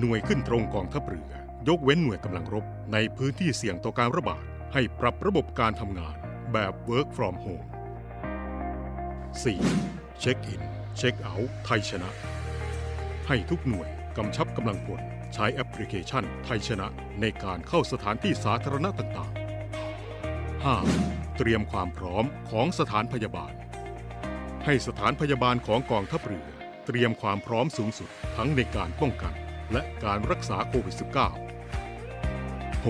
[0.00, 1.32] หน่วยขึ้นตรงกองทัพเรือ
[1.68, 4.42] ยกเว้นหน่วยกำลังรบ ในพื้นที่เสี่ยงต่อการระบาด
[4.72, 6.16] ให้ปรับระบบการทำงาน
[6.52, 7.68] แบบ Work from home
[9.42, 10.20] 4.
[10.20, 12.10] เช็คอิน เช็คเอาท์ไทยชนะ
[13.28, 15.00] ให้ทุกหน่วยกำชับกำลังพล
[15.34, 16.86] ใช้แอปพลิเคชันไทยชนะ
[17.20, 19.36] ในการเข้าสถานที่สาธารณะต่างๆ
[20.94, 21.36] 5.
[21.38, 23.52] เตรียมความพร้อมของสถานพยาบาล
[24.64, 26.46] ให้สถานพยาบาลของกองทัพเรือ
[26.86, 29.34] เตรียมความพร้อมสูงสุดทั้งในการป้องกัน
[29.72, 31.02] และการรักษาโควิด -19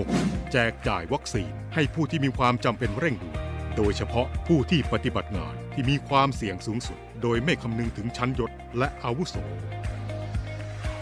[0.07, 0.51] 6.
[0.51, 3.39] แจกจ่ายวัคซีนให้ผู้ที่มีความจำเป็นเร่งด่วน
[3.77, 9.35] โดยเฉพาะผู้ที่ปฏิบัติงานที่มีความเสี่ยงสูงสุด โดยไม่คำนึงถึงชั้นยศและอาวุโส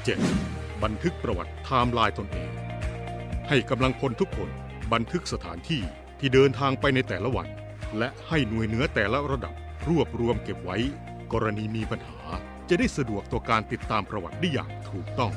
[0.03, 0.83] 7.
[0.83, 2.51] บันทึกประวัติไทม์ไลน์ตนเอง
[3.47, 4.49] ให้กำลังพลทุกคน
[4.93, 5.81] บันทึกสถานที่
[6.19, 7.47] ที่เดินทางไปในแต่ละวัน
[7.97, 9.53] และให้หน่วยเหนือแต่ละระดับ
[9.87, 10.77] รวบรวมเก็บไว้
[11.33, 12.19] กรณีมีปัญหา
[12.69, 15.31] จะได้สะดวกต่อการติดตามประวัติได้อย่างถูกต้อง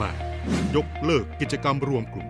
[0.00, 0.76] 8.
[0.76, 2.28] ยกเลิกกิจกรรมรวมกลุ่ม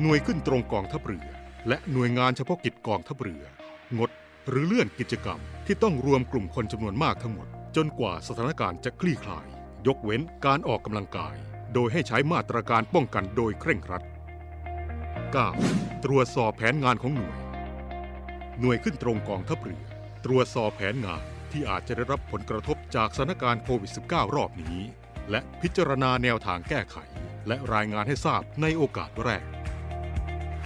[0.00, 1.26] หน่วยขึ้นตรงกองทัพเรือ
[1.68, 3.44] และหน่วยงานเฉพาะกิจกองทัพเรือ
[3.98, 4.10] งด
[4.48, 9.46] หรือเลื่อนกิจกรรมที่ต้องรวมกลุ่มคนจำนวนมากทั้งหมด จนกว่าสถานการณ์จะคลี่คลาย
[9.86, 11.34] ยกเว้นการออกกำลังกาย
[11.74, 14.02] โดยให้ใช้มาตรการป้องกันโดยเคร่งครัด
[15.24, 16.04] 9.
[16.04, 17.38] ตรวจสอบแผนงานของหน่วย
[18.60, 19.84] หน่วยขึ้นตรงกองทัพเรือ
[20.24, 24.78] ตรวจสอบแผนงานที่อาจจะได้รับผลกระทบจากสถานการณ์โควิด -19 รอบนี้
[25.30, 26.96] และพิจารณาแนวทางแก้ไข
[27.48, 29.44] และรายงานให้ทราบในโอกาสแรก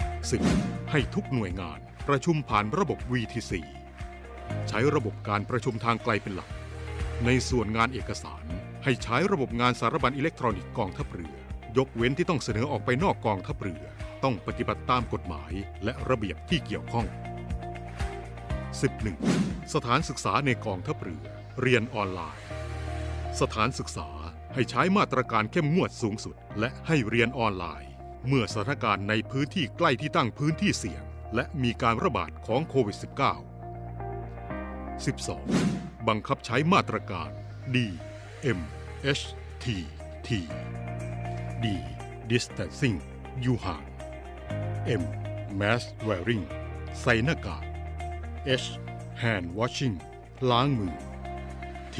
[0.08, 0.90] 10.
[0.90, 3.52] ให้ทุกหน่วยงาน ประชุมผ่านระบบ VTC
[4.68, 6.50] ใช้ระบบการประชุมทางไกลเป็นหลัก
[7.24, 8.42] ในส่วนงานเอกสาร
[8.84, 11.34] ให้ใช้ระบบงานสารบัญอิเล็กทรอนิกส์กองทัพเรือ
[11.78, 13.82] ยกเว้นที่ต้องเสนอออกไปนอกกองทัพเรือ
[14.24, 15.52] ต้องปฏิบัติตามกฎหมาย
[15.84, 17.06] และระเบียบที่เกี่ยวข้อง
[18.78, 19.74] 11.
[19.74, 21.24] สถานศึกษาในกองทัพเรือ
[21.60, 22.44] เรียนออนไลน์
[23.40, 24.08] สถานศึกษา
[24.54, 27.90] ให้ใช้มาตรการเข้มงวดสูงสุด และให้เรียนออนไลน์
[28.28, 31.02] เมื่อสถานการณ์ในพื้นที่ใกล้ที่ตั้งพื้นที่เสี่ยง
[31.36, 33.04] และมีการระบาดของโควิด -19
[35.04, 36.08] 12.
[36.08, 37.30] บังคับใช้มาตรการ
[37.74, 37.76] D
[38.58, 38.60] M
[39.20, 39.24] H
[39.64, 39.66] T
[40.26, 40.30] T
[41.64, 41.66] D
[42.30, 42.96] distancing
[43.40, 43.84] อยู่ห่าง
[45.00, 45.02] M
[45.60, 46.44] mask wearing
[47.00, 47.64] ใส่หน้ากาก
[48.62, 48.68] H
[49.22, 49.96] hand washing
[50.50, 50.96] ล้างมือ
[51.94, 51.96] T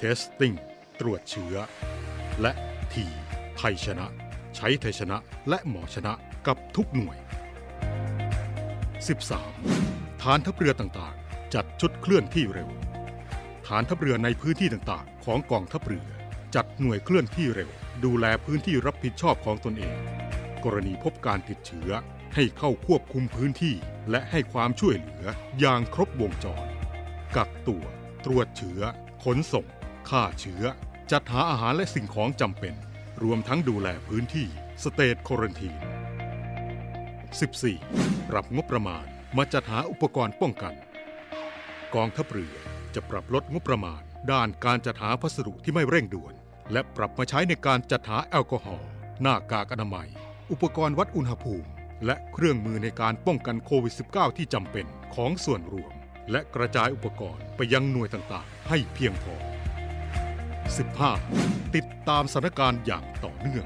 [0.00, 0.56] testing
[1.00, 1.56] ตรวจเชื้อ
[2.40, 2.52] และ
[2.92, 2.94] T
[3.56, 4.06] ไทยชนะ
[4.56, 5.16] ใช้ไทยชนะ
[5.48, 6.12] และหมอชนะ
[6.46, 7.18] กับทุกหน่วย
[9.06, 10.22] 13.
[10.22, 12.68] ฐานทัพเรือต่างๆ จัดชุดเคลื่อนที่เร็ว
[13.66, 16.08] ฐานทัพเรือในพื้นที่ต่างๆ ของกองทัพเรือ
[16.54, 17.70] จัดหน่วยเคลื่อนที่เร็ว
[18.04, 19.98] ดูแลพื้นที่รับผิดชอบของตนเอง
[20.64, 21.90] กรณีพบการติดเชื้อ
[22.34, 23.74] ให้เข้าควบคุมพื้นที่
[24.10, 25.24] และให้ความช่วยเหลือ
[25.60, 26.66] อย่างครบวงจร
[27.36, 27.84] กักตัว
[28.24, 28.80] ตรวจเชื้อ
[29.24, 29.66] ขนส่ง
[30.08, 30.64] ฆ่าเชื้อ
[31.12, 32.74] จัดหาอาหารและสิ่งของจำเป็น
[33.22, 34.46] รวมทั้งดูแลพื้นที่
[34.82, 35.97] สเตทโครันทีน
[37.36, 38.28] 14.
[38.30, 39.04] ปรับงบประมาณ
[39.36, 40.74] มาจัดหาอุปกรณ์ป้องกัน
[41.94, 42.54] กองทัพเรือ
[42.94, 44.00] จะปรับลดงบประมาณ
[44.32, 46.34] ด้านการจัดหาพัสดุที่ไม่เร่งด่วน
[46.72, 48.90] และปรับมาใช้ในการจัดหาแอลกอฮอล์
[49.22, 50.08] หน้ากากอนามัย
[50.50, 51.68] อุปกรณ์วัดอุณหภูมิ
[52.06, 55.92] และเครื่องมือในการป้องกันโควิด -19 ที่จำเป็นของส่วนรวม
[56.30, 59.34] และกระจายอุปกรณ์ไปยังหน่วยต่างๆ ให้เพียงพอ
[60.94, 61.74] 15.
[61.76, 63.64] ติดตามสถานการณ์อย่างต่อเนื่อง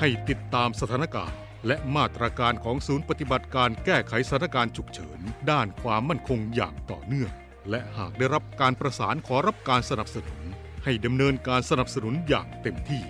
[0.00, 5.20] ให้ติดตามสถานการณ์ และมาตรการของศูนย์ปฏิบัติการแก้ไขสถานการณ์ฉุกเฉิน
[5.50, 7.30] ด้านความมั่นคงอย่างต่อเนื่อง
[7.70, 10.40] และหากได้รับการประสานขอรับการสนับสนุน
[10.84, 13.02] ให้ดำเนินการสนับสนุนอย่างเต็มที่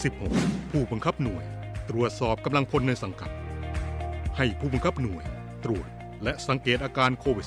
[0.00, 0.70] 16.
[0.70, 1.44] ผู้บังคับหน่วย
[1.90, 3.30] ตรวจสอบกำลังพลในสังกัด
[4.36, 5.24] ให้ผู้บังคับหน่วย
[5.64, 5.88] ตรวจ
[6.22, 7.46] และสังเกตอาการโควิด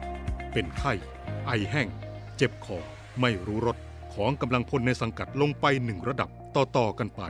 [0.00, 0.92] -19 เป็นไข้
[1.46, 1.88] ไอแห้ง
[2.36, 2.78] เจ็บคอ
[3.20, 3.76] ไม่รู้รส
[4.14, 7.22] ของกำลังพลในสังกัดลงไปหนึ่งระดับต่อๆกันไป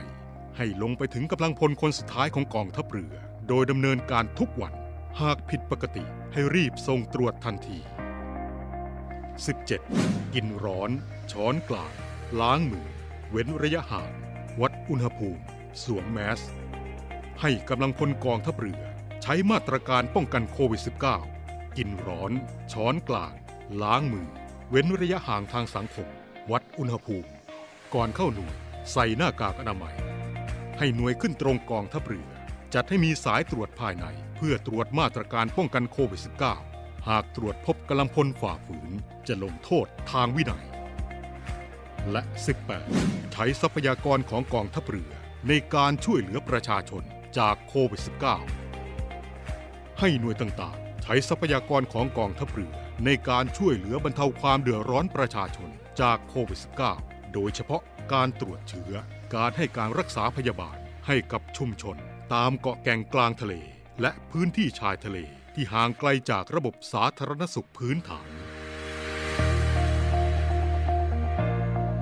[0.57, 3.13] ให้ลงไปถึงกำลังพลคนสุดท้ายของกองทัพเรือ
[3.47, 4.73] โดยดำเนินการทุกวัน
[5.21, 7.77] หากผิดปกติให้รีบส่งตรวจทันที
[8.65, 10.33] 17.
[10.33, 10.89] กินร้อน
[11.31, 11.93] ช้อนกลาง
[12.39, 12.87] ล้างมือ
[13.29, 14.11] เว้นระยะห่าง
[14.61, 15.43] วัดอุณหภูมิ
[15.83, 16.41] สวมแมส
[17.41, 18.81] ให้กำลังพลกองทัพเรือ
[19.21, 20.81] ใช้มาตรการป้องกันโควิด
[21.29, 22.31] -19 กินร้อน
[22.73, 23.33] ช้อนกลาง
[23.81, 24.29] ล้างมือ
[24.69, 26.07] เว้นระยะห่างทางสังคม
[26.51, 27.29] วัดอุณหภูมิ
[27.93, 28.55] ก่อนเข้าหน่วย
[28.91, 29.95] ใส่หน้ากากอนามัย
[30.83, 32.27] ให้หน่วยขึ้นตรงกองทัพเรือ
[32.73, 34.05] จัดให้มีสายตรวจภายใน
[34.37, 36.21] เพื่อตรวจมาตรการป้องกันโควิด
[36.63, 38.91] -19 หากตรวจพบกำลังพลฝ่าฝืน
[39.27, 40.65] จะลงโทษทางวินัย
[42.11, 42.21] และ
[42.77, 45.11] 18 ใช้ทรัพยากรของกองทัพเรือ
[45.47, 47.03] ในการช่วยเหลือประชาชน
[47.37, 48.01] จากโควิด
[48.81, 52.73] -19 ให้หน่วยต่างๆ ใช้ทรัพยากรของกองทัพเรือ
[53.05, 55.69] ในการช่วยเหลือบรรเทาความเดือดร้อนประชาชน
[56.01, 56.59] จากโควิด
[56.95, 57.81] -19 โดยเฉพาะ
[58.13, 58.95] การตรวจเชื้อ
[59.35, 61.97] การให้การรักษาพยาบาลให้กับชุมชน
[62.33, 63.53] ตามเกาะแก่งกลางทะเล
[64.01, 65.17] และพื้นที่ชายทะเล
[65.55, 68.27] ที่ห่างไกลจากระบบสาธารณสุขพื้นฐาน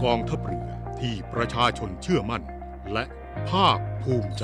[0.03, 2.43] กองทัพเรือที่ประชาชนเชื่อมั่น
[2.93, 3.05] และ
[3.49, 4.43] ภาคภูมิใจ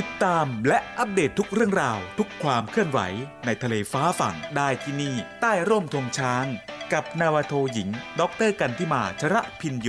[0.00, 3.00] ติดตามและอัปเดตทุกเรื่องราว ทุกความเคลื่อนไหว
[3.46, 6.46] ในทะเลฟ้าฝั่งได้ที่นี่ ใต้ร่มธงช้าง
[6.92, 7.88] กับนาวาโทหญิง
[8.20, 9.88] ดรกันทิมาชระพินโย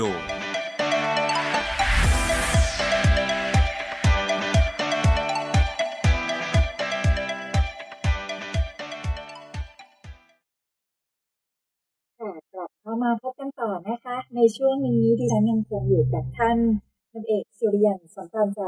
[12.20, 16.58] ค่ะกลับเข้ามาพบกันต่อนะคะ ในช่วงนี้ดิฉันยังคงอยู่กับท่าน
[17.12, 18.62] พันเอกสุริยันสัมปานใจ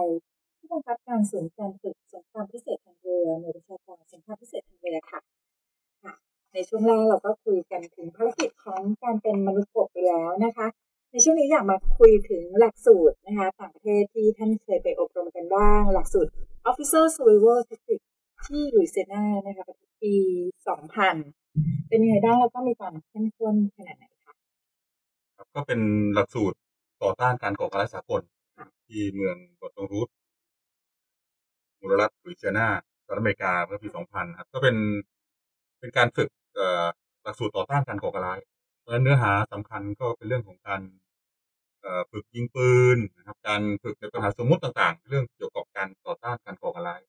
[0.69, 5.19] ผู้บังคับการศูนย์การฝึกสงครามพิเศษทางเรือหน่วยบัญชาการสงครามพิเศษทางเรือค่ะ
[6.03, 6.13] ค่ะ
[6.53, 10.67] ในช่วงแรกเราก็คุยกันถึงภารกิจของการเป็นมนุษย์กบไปแล้วนะคะ
[11.11, 16.29] ในช่วงนี้อยากมาคุยถึงหลักสูตรนะคะต่างประเทศที่ท่านเคยไปอบรมกันบ้าง หลักสูตร
[16.69, 18.05] Officer Survival Tactics
[18.45, 19.67] ที่ลุยเซนานะคะ
[20.01, 20.13] ปี
[20.81, 24.33] 2000 เป็นยังไงบ้างแล้วก็มีความเข้มข้นขนาดไหนคะ
[25.37, 25.79] ครับก็เป็น
[26.13, 26.57] หลักสูตร
[27.01, 28.21] ต่อต้านการก่อการร้ายสากล
[28.87, 30.07] ที่เมืองบอตงรูท
[31.79, 32.67] มูลรัฐลุยเซียนา
[33.05, 34.75] สหรัฐอเมริกาเมื่อปี 2000 ครับ ก็เป็น
[35.79, 36.85] เป็นการฝึกเอ่อ
[37.23, 38.39] หลักสูตรต่อต้านการก่อการร้าย
[38.79, 40.81] เพราะฉะนั้นเนื้อหาสำคัญก็เป็นเรื่องของการ
[41.81, 47.01] เอ่อฝึกยิงปืนนะครับ การฝึกในปัญหาสมมุติต่างๆ เรื่องเกี่ยวกับการต่อต้านการก่อการร้าย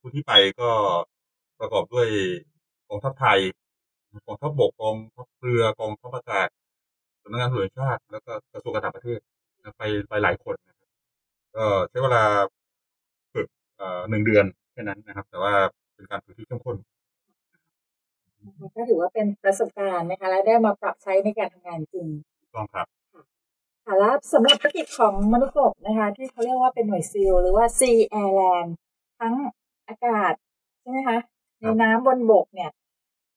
[0.00, 0.70] ผู้ที่ไปก็
[1.60, 2.08] ประกอบด้วย
[2.88, 3.40] กองทัพไทย
[4.26, 6.48] กองทัพบกกองทัพเรือกองทัพอากาศ
[7.22, 9.18] สำนักงานตำรวจชาติ แล้วก็กระทรวงการต่างประเทศ
[9.78, 10.88] ไปไปหลายคนนะครับ
[11.56, 12.24] ก็ใช้เวลา
[14.08, 15.52] หนึ่งเดือนแค่นั้นนะครับ แต่ว่า
[15.94, 16.76] เป็นการฝึกที่เข้มข้น
[18.76, 22.06] ก็ถือว่าเป็นประสบการณ์นะคะและได้มาปรับใช้ในการทำงานจริง
[22.40, 22.86] ถูกต้องครับ
[23.86, 28.70] ค่ะแล้วสำหรับภารกิจของมนุษย์กบนะคะ ที่เขาเรียกว่าเป็นหน่วยซีลหรือว่า Sea Airland
[29.20, 29.34] ทั้ง
[29.88, 30.32] อากาศ
[30.80, 31.18] ใช่ไหมคะ
[31.60, 32.70] ในน้ำบนบกเนี่ย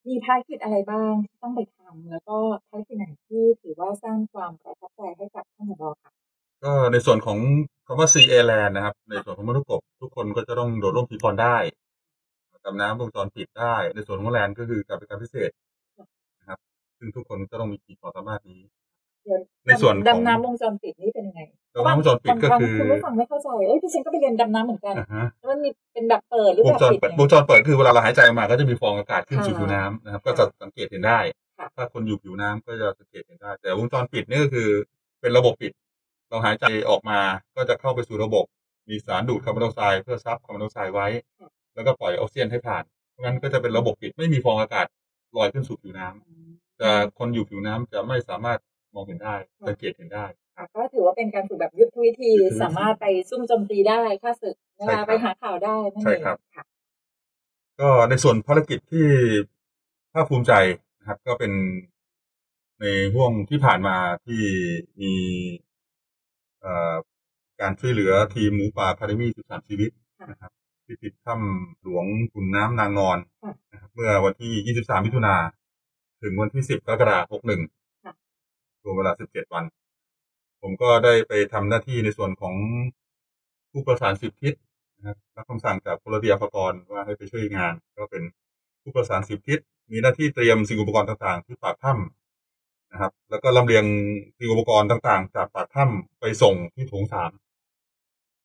[0.08, 2.38] มีภารกิจอะไรบ้างที่ต้องไปทำแล้วก็
[2.68, 6.12] ภารกิจไหนที่ถือว่าสร้างความประทับใจให้กับท่านผบค่ะ
[6.64, 7.38] ก็ในส่วนของ
[7.86, 11.58] คำว่า Sea Air Land นะครับ ในส่วนของมนุษย์กบทุกคนก็จะต้องโดดร่มผีพรได้
[12.66, 15.52] ดำน้ำวงจรปิดได้ ในส่วนของแลนด์ก็คือการบริการพิเศษ
[16.40, 16.60] นะครับ
[17.00, 18.62] ซึ่งทุกคนก็ต้องมีขีดความสามารถนี้
[19.26, 21.42] เดี๋ยวในส่วนของดำน้ำวงจรปิดนี่เป็นยังไง
[21.76, 31.20] ดำน้ำวงจรปิดก็บางคือคุณผู้ฟังไม่เข้าใจเอ้ยพี่เชนก็ไปเรียนดำน้ำเหมือนกันอ่าฮะแล้วมันมีเป็นแบบเปิดหรือวแบงบจรปิดเปิดเนี่วยงจรเปิดคือเวลาเราหายใจออกมาก็จะมีฟองอากาศขึ้นสู่ค่ะผิวน้ำนะครับค่ะก็จะสังเกตเห็นได้
[31.58, 34.70] ค่ะถ้าคนอยู่ผิวน้ำก็จะสังเกตเห็นได้ แต่วงจรปิดนี่ก็คือ
[35.22, 35.72] เป็นระบบปิด
[36.32, 37.20] เราหายใจออกมา
[37.56, 38.46] ก็จะเข้าไปสู่ระบบ
[38.90, 41.08] มีสารดูดคาร์บอนไดออกไซด์เพื่อซับคาร์บอนไดออกไซด์ไว้
[41.74, 44.86] แล้วก็ปล่อยออกซิเจนให้ผ่านเพราะงั้นก็จะเป็นระบบปิดไม่มีฟองอากาศ
[45.38, 48.60] ลอยขึ้นสู่ผิวน้ำแต่คนอยู่ผิวน้ำจะไม่สามารถ
[48.94, 49.36] มองเห็นได้
[49.68, 50.26] สังเกตเห็นได้
[50.58, 56.64] ค่ะก็ถือว่าเป็นการฝึกแบบยุทธวิธียุทธวิธีสามารถไปซุ่มโจมตีได้ฆ่าศึกนะใช่ครัคะบไปหาข่าวได้นั่นใช่เองครับค่ะ
[57.80, 59.08] ก็ในส่วนภารกิจที่
[60.14, 60.54] ภาคภูมิใจ
[61.00, 61.52] นะครับ ก็เป็น
[62.80, 64.44] ในห่วงที่ผ่านมาที่
[65.02, 65.71] มีเอ่อ
[67.62, 69.92] การช่วยเหลือทีมหมูป่าคาเดมี่13ชีวิต
[70.30, 70.52] นะครับ
[70.86, 75.36] ที่ติดถ้ำหลวงขุนน้ำนางนอนค่ะนะครับเมื่อวันที่ 23 มิถุนา
[76.22, 77.42] ถึงวันที่ 10 กรกฎาคม
[78.04, 78.14] ค่ะ
[78.82, 79.64] 61รวมเวลา 17 วัน
[80.62, 82.56] ผมก็ได้ไปทำหน้าที่ในส่วนของ
[83.72, 84.54] ผู้ประสานสิบทิศ
[84.98, 88.24] นะครับรับคำสั่งจากพลเรือนภกรว่าให้ไปช่วยงาน ก็เป็น
[88.82, 89.60] ผู้ประสานสิบทิศ
[89.92, 92.21] มีหน้าที่เตรียมสิ่งอุปกรณ์ต่างๆ ที่ปากถ้ำ
[92.92, 93.86] นะครับ แล้วก็ลำเลียง
[94.38, 97.32] สิ่งอุปกรณ์ต่างๆ จากปากถ้ำไปส่งที่โถงสาม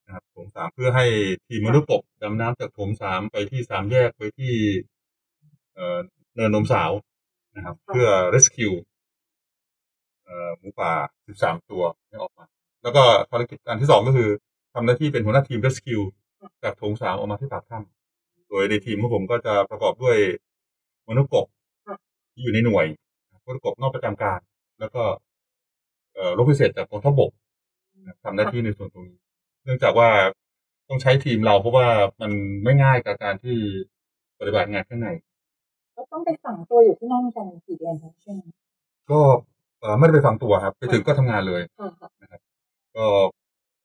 [0.05, 1.05] นะครับโถงสามเพื่อให้
[1.47, 4.53] ทีมมนุษย์กบดำน้ำจากโถงสามไปที่สามแยกไปที่
[5.75, 5.99] เอ่อ
[6.35, 6.91] เนินนมสาว
[7.55, 8.75] นะครับ เพื่อ rescue
[10.25, 10.91] เอ่อหมูป่า
[11.25, 12.45] 13 ตัวให้ออกมา
[12.83, 14.29] แล้วก็ภารกิจอันที่สองก็คือ
[14.73, 16.03] ทำหน้าที่เป็นหัวหน้าทีม rescue
[16.63, 20.17] จากโถงสามออกมาที่ปากถ้ำโดยในทีมของผมก็จะประกอบด้วย
[21.09, 21.45] มนุษย์กบ
[21.87, 21.97] ค่ะ
[22.33, 22.85] ที่อยู่ในหน่วย
[23.47, 24.39] มนุษย์กบนอกประจำการ
[24.79, 25.03] แล้วก็
[26.15, 27.31] เอ่อรบพิเศษจากกองทัพบก
[28.23, 29.17] ทำหน้าที่ในส่วนตรงนี้
[29.63, 30.09] เนื่องจากว่า
[30.89, 31.87] ต้องใช้ทีมเราเพราะว่า
[32.21, 32.31] มัน
[32.63, 33.57] ไม่ง่ายกับการที่
[34.39, 35.09] ปฏิบัติงานข้างใน
[35.95, 38.53] ก็ต้องไปฝังตัวอยู่ที่นั่นกันกี่เดือนคะช่วงนี้
[39.11, 39.19] ก็
[39.79, 42.39] เอ่อไม่ได้ไปฟังตัวครับ ไปถึงก็ทำงานเลยค่ะค่ะ
[42.97, 43.05] ก็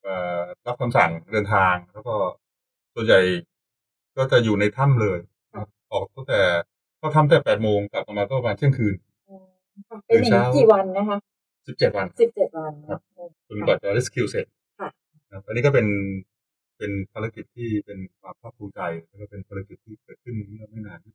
[0.02, 2.14] เอ่อรับคำสั่งเดินทางแล้วก็
[2.94, 3.20] ส่วนใหญ่
[4.16, 5.18] ก็จะอยู่ในถ้ำเลย
[5.50, 6.40] นะครับออกตั้งแต่
[7.00, 9.11] ก็ทำแต่แปดโมงกลับมาก็ประมาณเที่ยงคืนอืมค่ะ
[10.06, 11.18] เป็นอย่างนี้ตื่นเช้ากี่วันนะคะ
[11.66, 14.46] สิบเจ็ดวันสิบเจ็ดวันครับอืมจนกว่าจะ rescue เสร็จ
[14.80, 14.88] ค่ะ
[15.22, 15.86] นะครับอันนี้ก็เป็น
[16.78, 21.12] เป็นภารกิจที่เป็นความภาคภูมิใจแล้วก็เป็นภารกิจที่เกิดขึ้นเมื่อไม่นานที่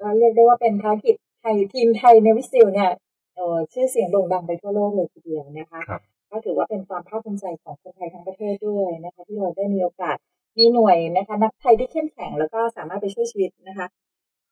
[0.00, 2.90] ก็เรียกได้ว่าเป็นภารกิจไทยทีมไทยในวิซิลเนี่ย
[3.34, 10.16] เอ่อชื่อเสียงโด่งดังไปทั่วโลกเลยทีเดียวนะคะครับก็ถือว่าเป็นความภาคภูมิใจของคนไทยทั้งประเทศด้วยนะคะ ที่เราได้มีโอกาส
[10.58, 13.86] มีหน่วยนะคะ นักไทยที่เข้มแข็งแล้วก็สามารถไปช่วยชีวิตนะคะ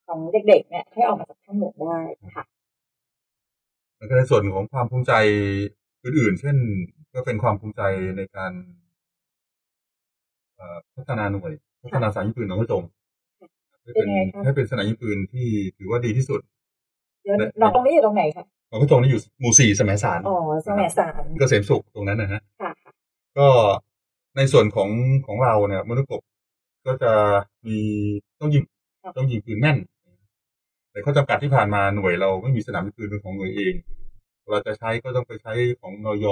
[0.07, 1.99] ของเด็กๆเนี่ยให้ออกมาจากถ้ำหลวงได้
[2.35, 2.43] ค่ะ
[4.03, 5.13] แล้วก็ในส่วนของความภูมิใจ
[6.03, 6.57] อื่นๆ เช่น
[7.13, 7.81] ก็เป็นความภูมิใจ
[8.17, 8.51] ในการ
[10.55, 11.51] เอ่อพัฒนาหน่วย
[11.83, 12.83] พัฒนาสนามยิงปืนหนองกระจง
[13.83, 15.47] ให้เป็นเป็นไงคะให้เป็นสนามยิงปืนที่
[15.77, 16.39] ถือว่าดีที่สุด
[17.23, 20.37] เดี๋ยวเราตรงนี้อยู่ตรงไหนคะหนองกระจงนี่อยู่หมู่สี่สมัยสารอ๋อ
[20.67, 22.71] สมัยสารเกษมสุขตรงนั้นนะฮะค่ะ
[23.37, 23.47] ก็
[24.37, 24.89] ในส่วนของ
[25.25, 26.21] ของเราเนี่ยมนุษย์กบ
[26.85, 27.11] ก็จะ
[27.67, 27.77] มี
[28.39, 28.63] ต้องยิง
[29.03, 29.77] ครับต้องยิงปืนแม่น
[30.93, 33.73] แต่ข้อจำกัดที่ผ่านมาหน่วยเราไม่มีสนามยิงปืนเป็นของหน่วยเอง
[34.51, 36.25] เราจะใช้ก็ต้องไปใช้ของนย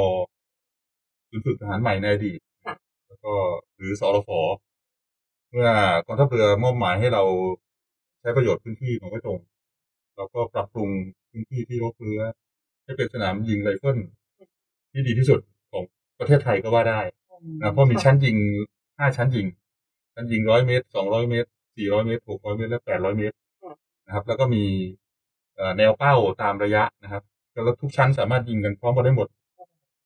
[1.30, 2.76] ศูนย์ฝึกทหารใหม่ในอดีตค่ะ
[3.08, 3.34] แล้วก็
[3.76, 4.30] หรือสรฟ
[5.50, 5.70] เมื่อ
[6.06, 7.24] กองทัพเรือมอบหมายให้เรา
[8.20, 9.40] ใช้ประโยชน์พื้นที่ของกระจง
[10.16, 10.90] เราก็ปรับปรุง
[11.30, 12.22] พื้นที่ที่รบเรือ
[12.84, 13.98] ให้เป็นสนามยิงไรเฟิล
[14.92, 15.40] ที่ดีที่สุด
[15.72, 15.84] ของ
[16.20, 17.02] ประเทศไทยก็ว่าได้
[17.62, 18.38] นะเพราะมีชั้นยิง
[18.98, 19.48] ห้าชั้นยิง
[20.14, 23.41] ชั้นยิงร้อยเมตรสองร้อยเมตรสี่ร้อยเมตรหกร้อยเมตรและแปดร้อยเมตรค่ะ
[24.12, 24.64] นะครับ แล้วก็มี
[25.56, 29.28] เอ่อแนวเป้าตามระยะนะครับแล้วทุกชั้นสามารถยิงกันพร้อมกันได้หมด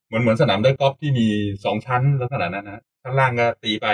[0.07, 1.27] เหมือนเหมือนสนามได้กอล์ฟที่มี
[1.65, 3.87] สองชั้นลักษณะนั้นนะชั้นล่างก็ตีไป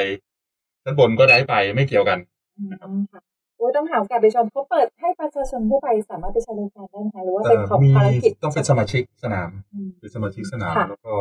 [0.83, 2.19] ชั้นบนก็ได้ไปไม่เกี่ยวกัน
[2.57, 2.63] อื
[2.97, 3.21] มค่ะ
[3.57, 11.15] โอ้ยต้องหาโอกาสไปชมเขาเปิดให้ประชาชนทั่วไปสามารถไปใช้บริการได้ไหมคะหรือว่าเป็นเอ่อของมีภารกิจต้องเป็นสมาชิกสนามอืมเป็นสมาชิกสนามค่ะแล้วก็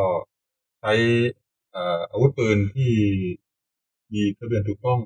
[0.81, 0.93] ใช้
[1.71, 2.91] เอ่ออาวุธปืนที่
[4.13, 4.99] มีทะเบียนถูกต้อง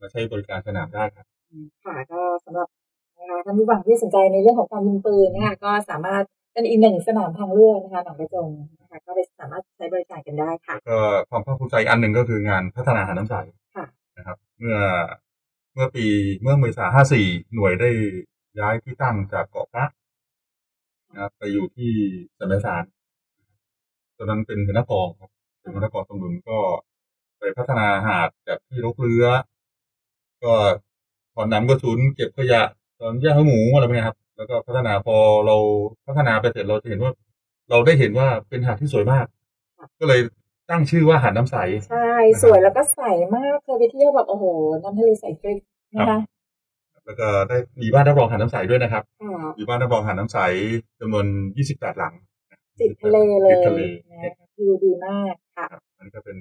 [0.00, 1.33] มาใช้บริการสนามได้ครับอืม
[1.84, 2.68] ค่ะก็สำหรับ
[3.18, 8.48] นะคะท่านผู้ฟังที่สนใจในเรื่องของการยิงปืนนะคะก็สามารถเป็นอีกหนึ่งสนามทางเลือกนะคะหนองกระจง
[8.80, 10.98] นะคะก็ไปสามารถใช้บริการกันได้ค่ะก็
[11.30, 13.34] ความภาคภูมิใจอีกอันหนึ่งก็คืองานพัฒนาหาดน้ำใส
[13.76, 13.86] ค่ะ
[14.16, 14.78] นะครับ เมื่อ
[15.74, 16.06] เมื่อปี
[16.42, 17.90] เมื่อเมษาห้าสี่หน่วยได้
[18.60, 19.84] ย้ายที่ตั้งจากเกาะพระ
[21.12, 21.92] นะครับไปอยู่ที่
[22.38, 22.84] สมัยสาร
[24.16, 25.30] ตอนนั้นเป็นหัวหน้ากองครับ
[25.60, 26.58] เป็นหัวหน้ากองสมดุลก็
[27.38, 29.26] ไปพัฒนาหาดจากที่รกเรือ
[30.44, 30.54] ก็
[31.34, 32.62] ถอนน้ำกระสุนเก็บขยะ
[33.00, 35.16] ตอนย่างหมูอะไรพวกนี้ครับ แล้วก็พัฒนาพอ
[35.46, 35.56] เรา
[36.06, 37.12] พัฒนาไปเสร็จเราจะเห็นว่า
[37.70, 39.26] เราได้เห็นว่าเป็นหาดที่สวยมาก
[40.00, 40.20] ก็เลย
[40.70, 41.56] ตั้งชื่อว่าหาดน้ำใส
[41.88, 42.10] ใช่
[42.42, 43.00] สวยแล้วก็ใส
[43.34, 44.44] มากเคยไปเที่ยวแบบโอ้โห
[44.82, 45.58] น้ำทะเลใสกริบ
[45.94, 46.18] นะคะ
[47.06, 50.38] แล้วก็ได้มีบ้านรับรองหาดน้ำใสด้วยนะครับค่ะมีบ้านรับรองหาดน้ำใส
[51.00, 51.26] จำนวน
[51.64, 52.14] 28 หลัง
[52.80, 53.80] ติดทะเลเลติยดทะเล
[54.10, 56.38] นะวิวดีมากค่ะครับมันก็เป็น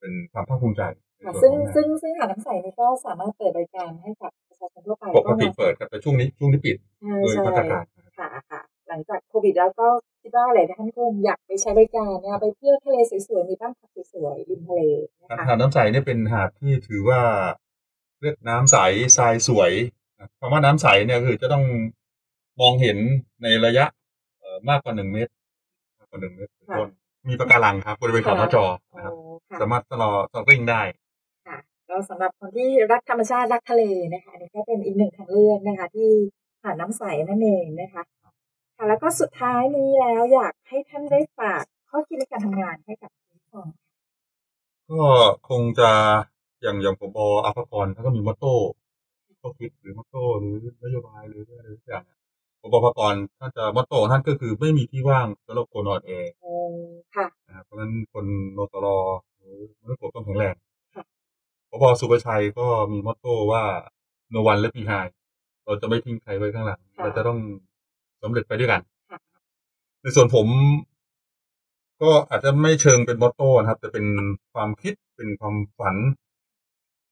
[0.00, 7.84] เป็นความภาคภูมิใจใน ค่ะส่วนซึ่งของงานซึ่งซึ่งหาดน้ำใสนี่ก็สามารถเปิดบริการให้กับประชาชนทั่วไปปกติเปิดครับแต่ช่วงนี้ช่วงนี้ปิดใช่โดยใช่มาตรการ
[8.18, 9.86] ค่ะค่ะ หลังจากโควิดแล้วก็
[10.22, 12.96] คิดว่าหลายท่านคงอยากไปใช้บริการนะคะไปเที่ยวทะเล
[13.28, 14.80] สวยๆมีบ้านพักสวยๆริมทะเล
[15.20, 17.20] นะคะหาดน้ำใสเนี่ยเป็นหาดที่ถือว่า
[18.22, 18.76] เรียกน้ำใส
[19.16, 19.72] ทรายสวย
[20.18, 21.64] นะคำว่าน้ำใสเนี่ยคือจะต้อง
[22.60, 22.98] มองเห็น
[23.42, 23.84] ในระยะ
[24.40, 25.32] เอ่อมากกว่าหนึ่งเมตร
[25.98, 26.88] มากกว่าหนึ่งเมตรเป็นต้น
[27.28, 28.64] มีปะการังครับบริเวณขอบหน้าจอ
[28.96, 31.05] นะครับโอ้ค่ะสามารถสลอสลริ่งได้ค่ะ
[31.88, 33.82] ก็สำหรับคนที่รักธรรมชาติรักทะเล
[34.12, 36.10] นะคะนนี้ก็เป็นอีกหนึ่งทางเลือกนะคะ ที่
[36.62, 38.02] หาดน้ำใสนั่นเองนะคะ
[38.76, 43.68] ค่ะแล้วก็สุดท้ายนี้แล้วอยากให้ท่านได้ฝากข้อคิดในการทำงานให้กับผู้ฟัง
[44.90, 45.02] ก็
[45.48, 45.90] คงจะ
[46.62, 48.54] อย่างอย่างผมบอภพรเขานก็มีมอตโต้
[49.40, 52.18] ข้อคิดหรือมอตโต้หรือนโยบายหรืออะไรทุกอย่างนี่ย
[52.60, 56.10] ผมบอภพรท่านจะมอตโต้ของท่านก็คือไม่มีที่ว่างสำหรับคนนอนแอ
[57.16, 57.26] ค่ะ
[57.64, 58.24] เพราะฉะนั้นคน
[58.56, 58.86] นตร
[59.38, 60.54] หรือมนุษย์กบต้องแข็งแรง
[61.70, 63.62] พบสุประชัยก็มีมอตโต้ว่า
[64.32, 65.10] no one left behind
[65.64, 67.38] เราจะไม่ทิ้งใครไว้ข้างหลัง เราจะต้อง
[68.22, 69.18] สำเร็จไปด้วยกันค่ะ
[70.02, 70.46] ในส่วนผม
[72.02, 74.06] ก็อาจจะไม่เชิงเป็นมอตโต้นะครับ แต่เป็น
[74.54, 75.96] ความคิดเป็นความฝัน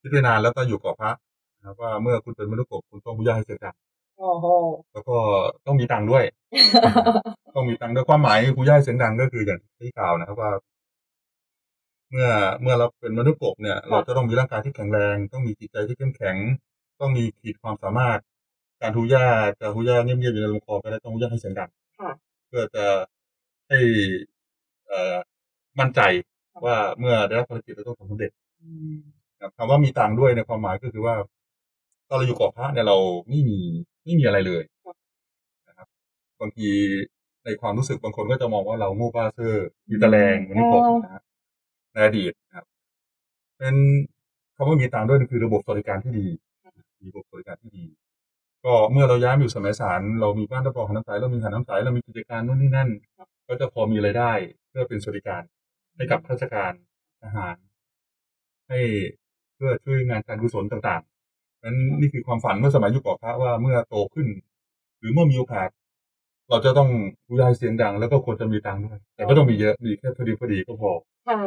[0.01, 1.13] คิดไปนานแล้วก็อยู่กับพระ
[1.59, 3.75] นะครับว่าเมื่อคุณเป็นมนุษย์กบคุณต้องมุ่งให้เสร็จกัน
[4.19, 4.47] โอ้โห
[4.93, 5.17] แล้วก็
[5.67, 6.25] ต้องมีตังค์ด้วย
[7.55, 10.51] ต้องมีตังค์ด้วยความหมายครูย่าเสียงดังก็คืออย่างที่กล่าวนะครับว่า
[12.15, 12.31] เมื่อ
[12.63, 16.37] เมื่อเราเป็นมนุษย์กบเนี่ย เราจะต้องมีร่างกายที่แข็งแรง ต้องมีจิตใจที่เข้มแข็ง
[17.01, 18.19] ต้องมีขีดความสามารถ
[18.83, 19.27] การทูย่า
[19.61, 22.13] จะทูย่าเงียบๆอยู่ในลำคอก็ได้ต้องทูย่าให้เสียงดังค่ะ
[22.49, 22.85] เพื่อจะ
[23.69, 23.79] ให้
[24.89, 25.17] เอ่อ
[25.81, 26.01] มั่นใจ
[26.65, 28.95] ว่าเมื่อได้รับภารกิจเราต้องทำสำเร็จอืม
[29.33, 31.15] นะครับคำว่ามีตังค์ด้วยในความหมายก็คือว่า
[32.09, 32.97] ตอนเราอยู่เกาะพระเนี่ยเรา
[33.29, 33.59] ไม่มี
[34.05, 34.63] ไม่มีอะไรเลย
[35.69, 35.89] นะครับ
[36.41, 36.69] บางที
[37.45, 41.23] ในความรู้สึกบางคนก็จะมองว่าเราโง่บ้าเซอร์มีตะแรงเหมือนที่ผมนะครับ
[41.95, 42.65] ในอดีตนะครับ
[43.59, 43.75] เป็น
[44.57, 46.27] คำว่ามีตังค์ด้วยคือระบบสวัสดิการที่ดี
[47.03, 47.85] มีระบบสวัสดิการที่ดี
[48.65, 52.89] ก็เมื่อเราย้ายมาอยู่สมัยสารเรามีบ้านรับรองหาน้ำใสเรามีหาน้ำใสเรามีกิจการนู่นนี่นั่น
[53.49, 54.33] ก็จะพอมีรายได้
[54.69, 55.43] เพื่อเป็นสวัสดิการ
[55.97, 56.73] ให้กับข้าราชการ
[57.23, 57.57] ทหาร
[58.69, 58.81] ให้
[59.55, 64.29] เพื่อช่วยงานการกุศลต่างๆนั้นนี่คือความฝันเมื่อสมัยยุคก่อพระว่าเมื่อโตขึ้น
[64.99, 65.69] หรือเมื่อมีโอกาส
[66.51, 66.89] เราจะต้อง
[67.29, 70.91] รู้ยายเสียงดัง แล้วก็ควรจะมีตังค์ด้วย แต่ไม่ต้องมีเยอะมีแค่พอดีพอดีก็พอ
[71.29, 71.41] ค่ะ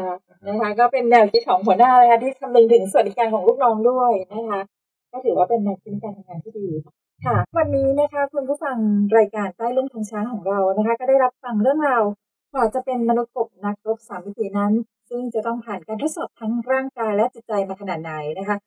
[0.47, 4.61] นะคะก็เป็นแนวคิดของหัวหน้าเลยค่ะที่คำนึงถึงสวัสดิการของลูกน้องด้วยนะคะ
[5.11, 6.67] ก็ถือว่าเป็นแนวคิดในการทำงานที่ดี
[7.25, 8.77] ค่ะ วันนี้นะคะคุณผู้ฟัง
[9.17, 12.03] รายการใต้ร่มธงช้างของเรานะคะ ก็ได้รับฟังเรื่องราว
[12.53, 14.73] กว่าจะเป็นมนุษย์กบนักรบสามมิตินั้น
[15.09, 18.57] ซึ่งจะต้องผ่านการทดสอบทั้งร่างกายและจิตใจมาขนาดไหนนะคะ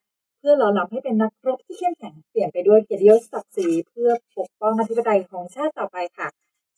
[0.40, 6.28] เพื่อหล่อหลอมให้เป็นนักรบที่เข้มแข็งเปลี่ยนไปด้วยเกียรติยศศักดิ์ศรีเพื่อปกป้องอธิปไตยของชาติต่อไปค่ะ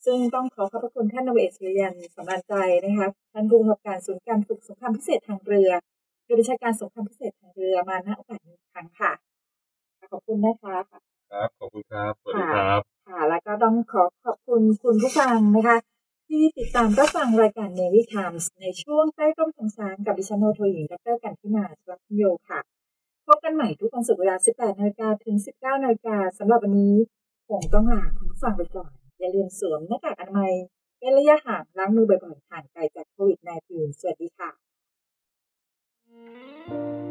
[0.04, 2.54] ซึ่งต้องขอขอบพระคุณท่านนเวศสุริยันสำราญใจ
[2.84, 5.70] นะคะท่านผู้กำกับการศูนย์การฝึกสงครามพิเศษทางเรือ
[6.24, 9.12] โดยบัญชาการสงครามพิเศษทางเรือมาณโอกาสนี้อีกครั้งค่ะ
[10.12, 10.76] ขอบคุณนะคะ
[11.32, 15.76] ครับขอบคุณครับสวัสดีครับค่ะ แล้วก็ต้องขอขอบคุณคุณผู้ฟังนะคะ
[16.28, 22.60] ที่ติดตามรับฟังรายการ Navy Times ในช่วงใต้ร่มธงช้างกับดิฉันโนโทหญิงดรกันทิมาสวัสดิ์โยค่ะ
[23.26, 26.94] พบกันใหม่ทุกวันศุกร์เวลา 18นาฬิกาถึง 19นาฬิกาสำหรับวันนี้
[27.48, 30.52] ผมต้องลาคุณฟังไปก่อน อย่าลืมสวมหน้ากากอนามัย
[30.98, 33.38] เป็นระยะห่างล้างมือบ่อยๆห่างไกลจากโควิด
[33.70, 34.50] -19 สวัสดีค่ะ
[36.08, 37.01] ถ้า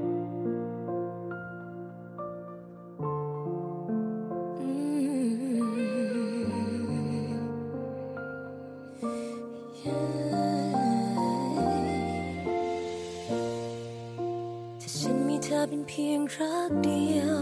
[15.74, 17.42] เป็นเพียงรักเดียว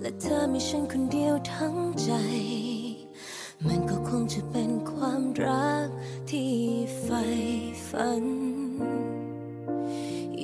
[0.00, 2.10] และเธอมีฉันคนเดียวทั้งใจ
[3.66, 5.88] มันก็คงจะเป็นความรัก
[6.30, 6.52] ที่
[7.02, 7.22] ใฝ่
[7.88, 8.24] ฝัน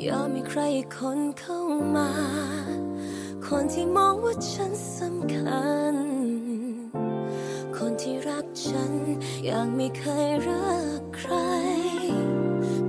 [0.06, 1.60] ยอมมีใครอีกคนเข้า
[1.96, 2.10] มา
[3.46, 5.96] คนที่มองว่าฉันสำคัญ
[7.76, 8.92] คนที่รักฉัน
[9.46, 11.32] อย่างไม่เคยรักใคร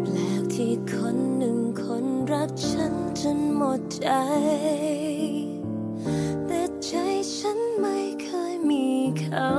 [0.03, 4.07] แปลกที่คนหนึ่งคนรักฉัน จนหมดใจ
[6.47, 6.91] แต่ใจ
[7.36, 8.86] ฉันไม่เคยมี
[9.20, 9.49] เขา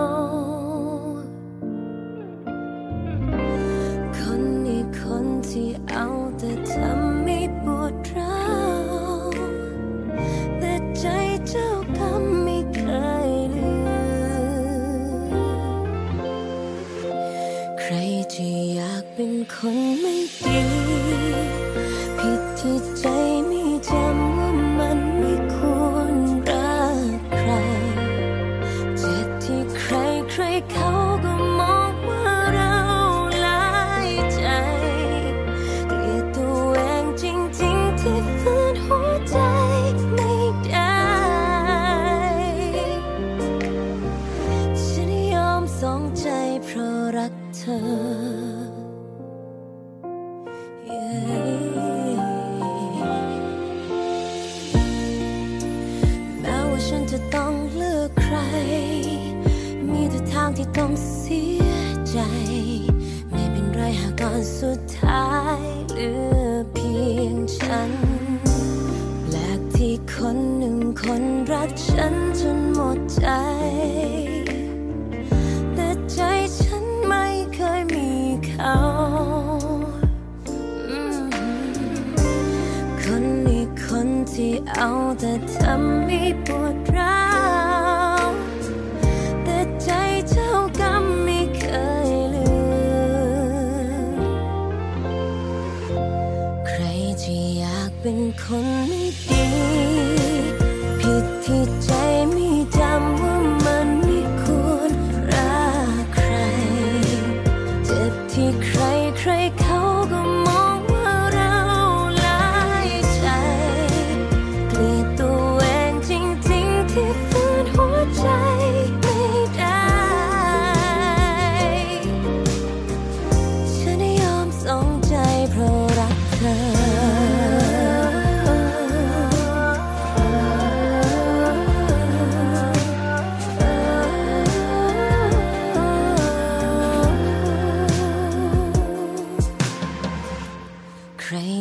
[30.62, 30.97] 口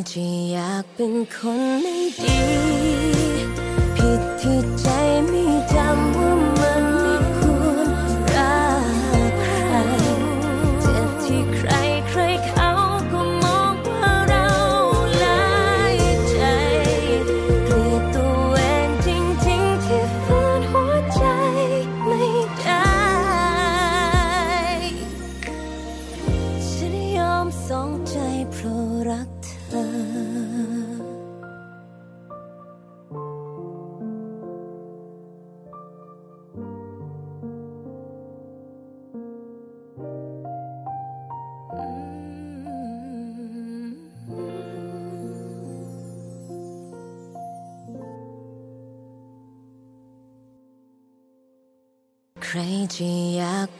[0.09, 2.41] ที่อยากเป็นคนไม่ดี
[3.97, 4.87] ผิดที่ใจ
[5.27, 5.43] ไม่
[5.73, 6.46] จำว่า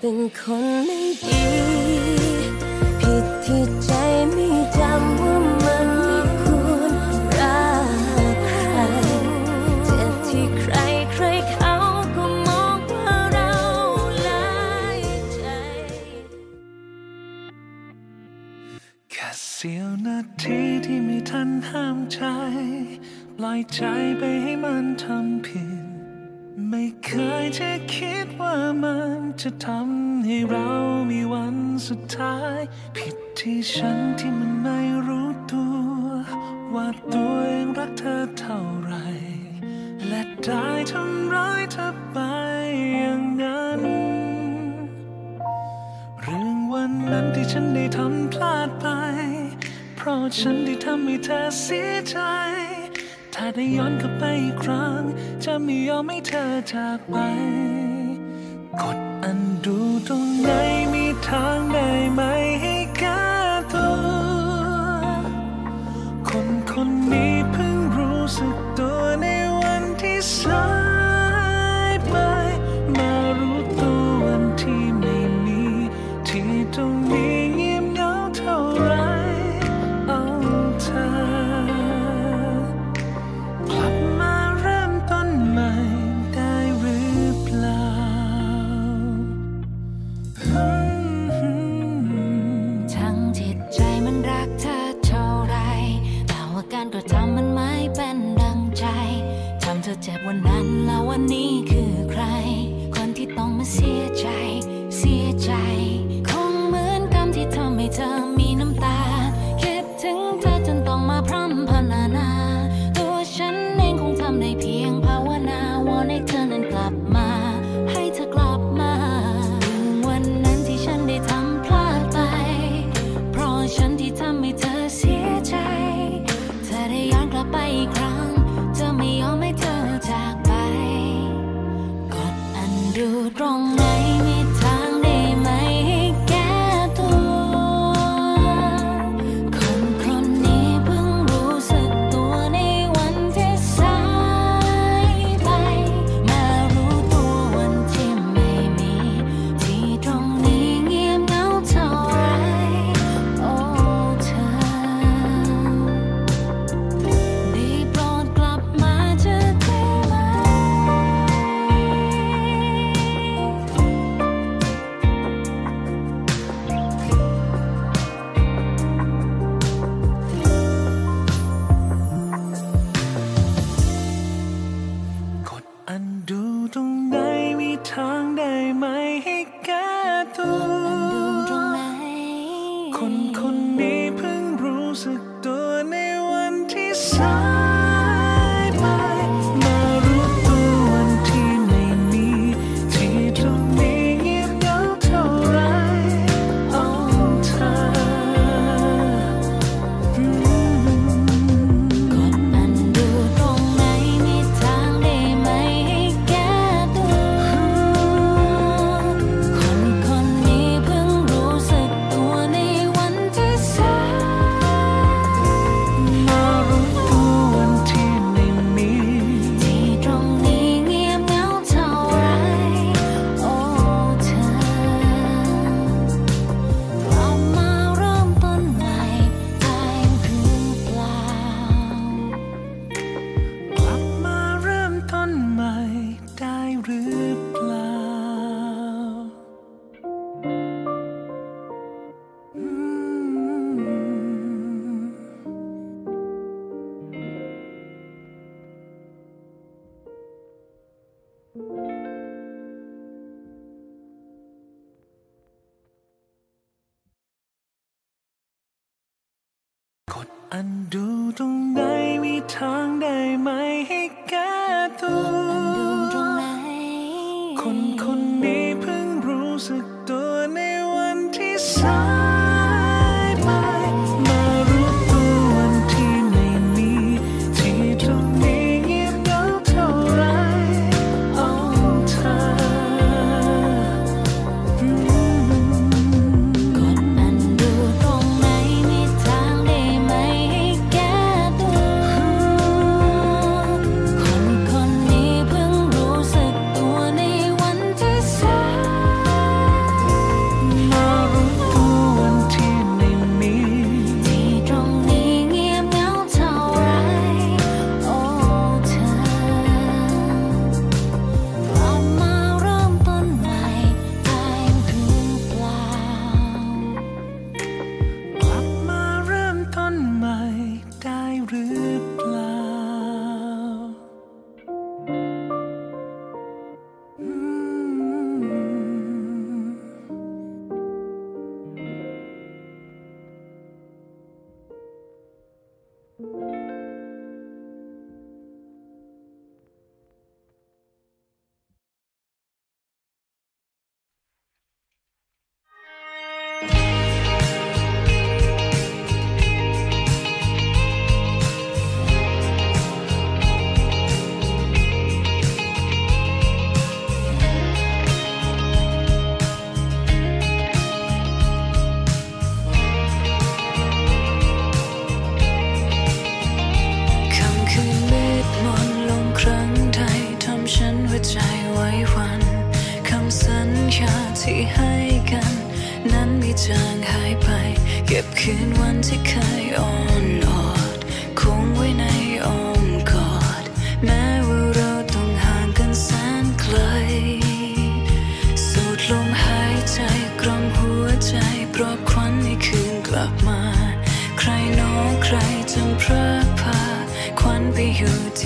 [0.01, 1.45] เป็นคนไม่ดี
[2.99, 3.91] ผิดที่ใจ
[4.31, 6.93] ไม่จำว่ามันไม่ควร
[7.39, 8.79] รักใคร
[9.85, 10.75] เจ็บที่ใคร
[11.13, 11.73] ใครเขา
[12.15, 13.53] ก็มองว่าเรา
[14.27, 14.51] ลา
[14.99, 15.01] ย
[15.33, 15.41] ใจ
[19.11, 22.19] แค่เสี้ยวนาทีที่ไม่ทันห้ามใจ
[23.37, 23.81] ปล่อยใจ
[24.17, 25.66] ไปให้มันทำผิด
[26.71, 27.11] ไม่เค
[27.43, 30.69] ยจะคิดว่ามันจะทำให้เรา
[31.11, 31.55] มีวัน
[31.87, 32.59] สุดท้าย
[32.97, 35.75] ผิดที่ฉันที่มันไม่รู้ตัว
[36.73, 38.93] ว่าตัวเองรักเธอเท่าไร
[40.07, 42.17] และได้ทำร้ายเธอไป
[42.93, 43.81] อย่างนั้น
[46.21, 48.87] เรื่องวันนั้นที่ฉันได้ทำพลาดไป
[49.97, 52.17] เพราะฉันได้ทำให้เธอเสียใจ
[53.39, 55.01] ถ้าได้ย้อนกลับไปอีกครั้ง
[55.43, 57.15] จะไม่ยอมให้เธอจากไป
[58.81, 59.77] กดอันดู
[60.07, 60.49] ตรงไหน
[60.93, 62.21] มีทางได้ไหม
[62.61, 63.25] ให้แก้
[63.73, 63.95] ตัว
[66.29, 69.25] คนคนนี้เพิ่งรู้สึกตัวใน
[69.59, 70.76] วันที่สา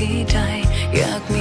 [0.01, 0.37] ที่ใด
[0.95, 1.35] อยากม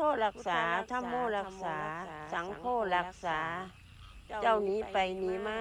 [0.00, 1.76] ธรักษาธรรมโมรักษา
[2.32, 2.62] สังโฆ
[2.96, 3.38] รักษา
[4.42, 5.60] เจ้าหนี้ไปหนี้มา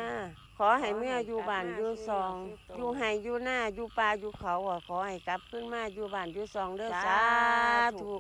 [0.58, 2.34] ขอให้เมื่ออยู่บ้านอยู่ซอง
[2.76, 7.24] อยู่ไห้อยู่หน้าอยู่ป่าอยู่เขาอะขอให้กลับขึ้นมาอยู่บ้านอยู่ซองเด้อสา
[8.02, 8.14] ธุ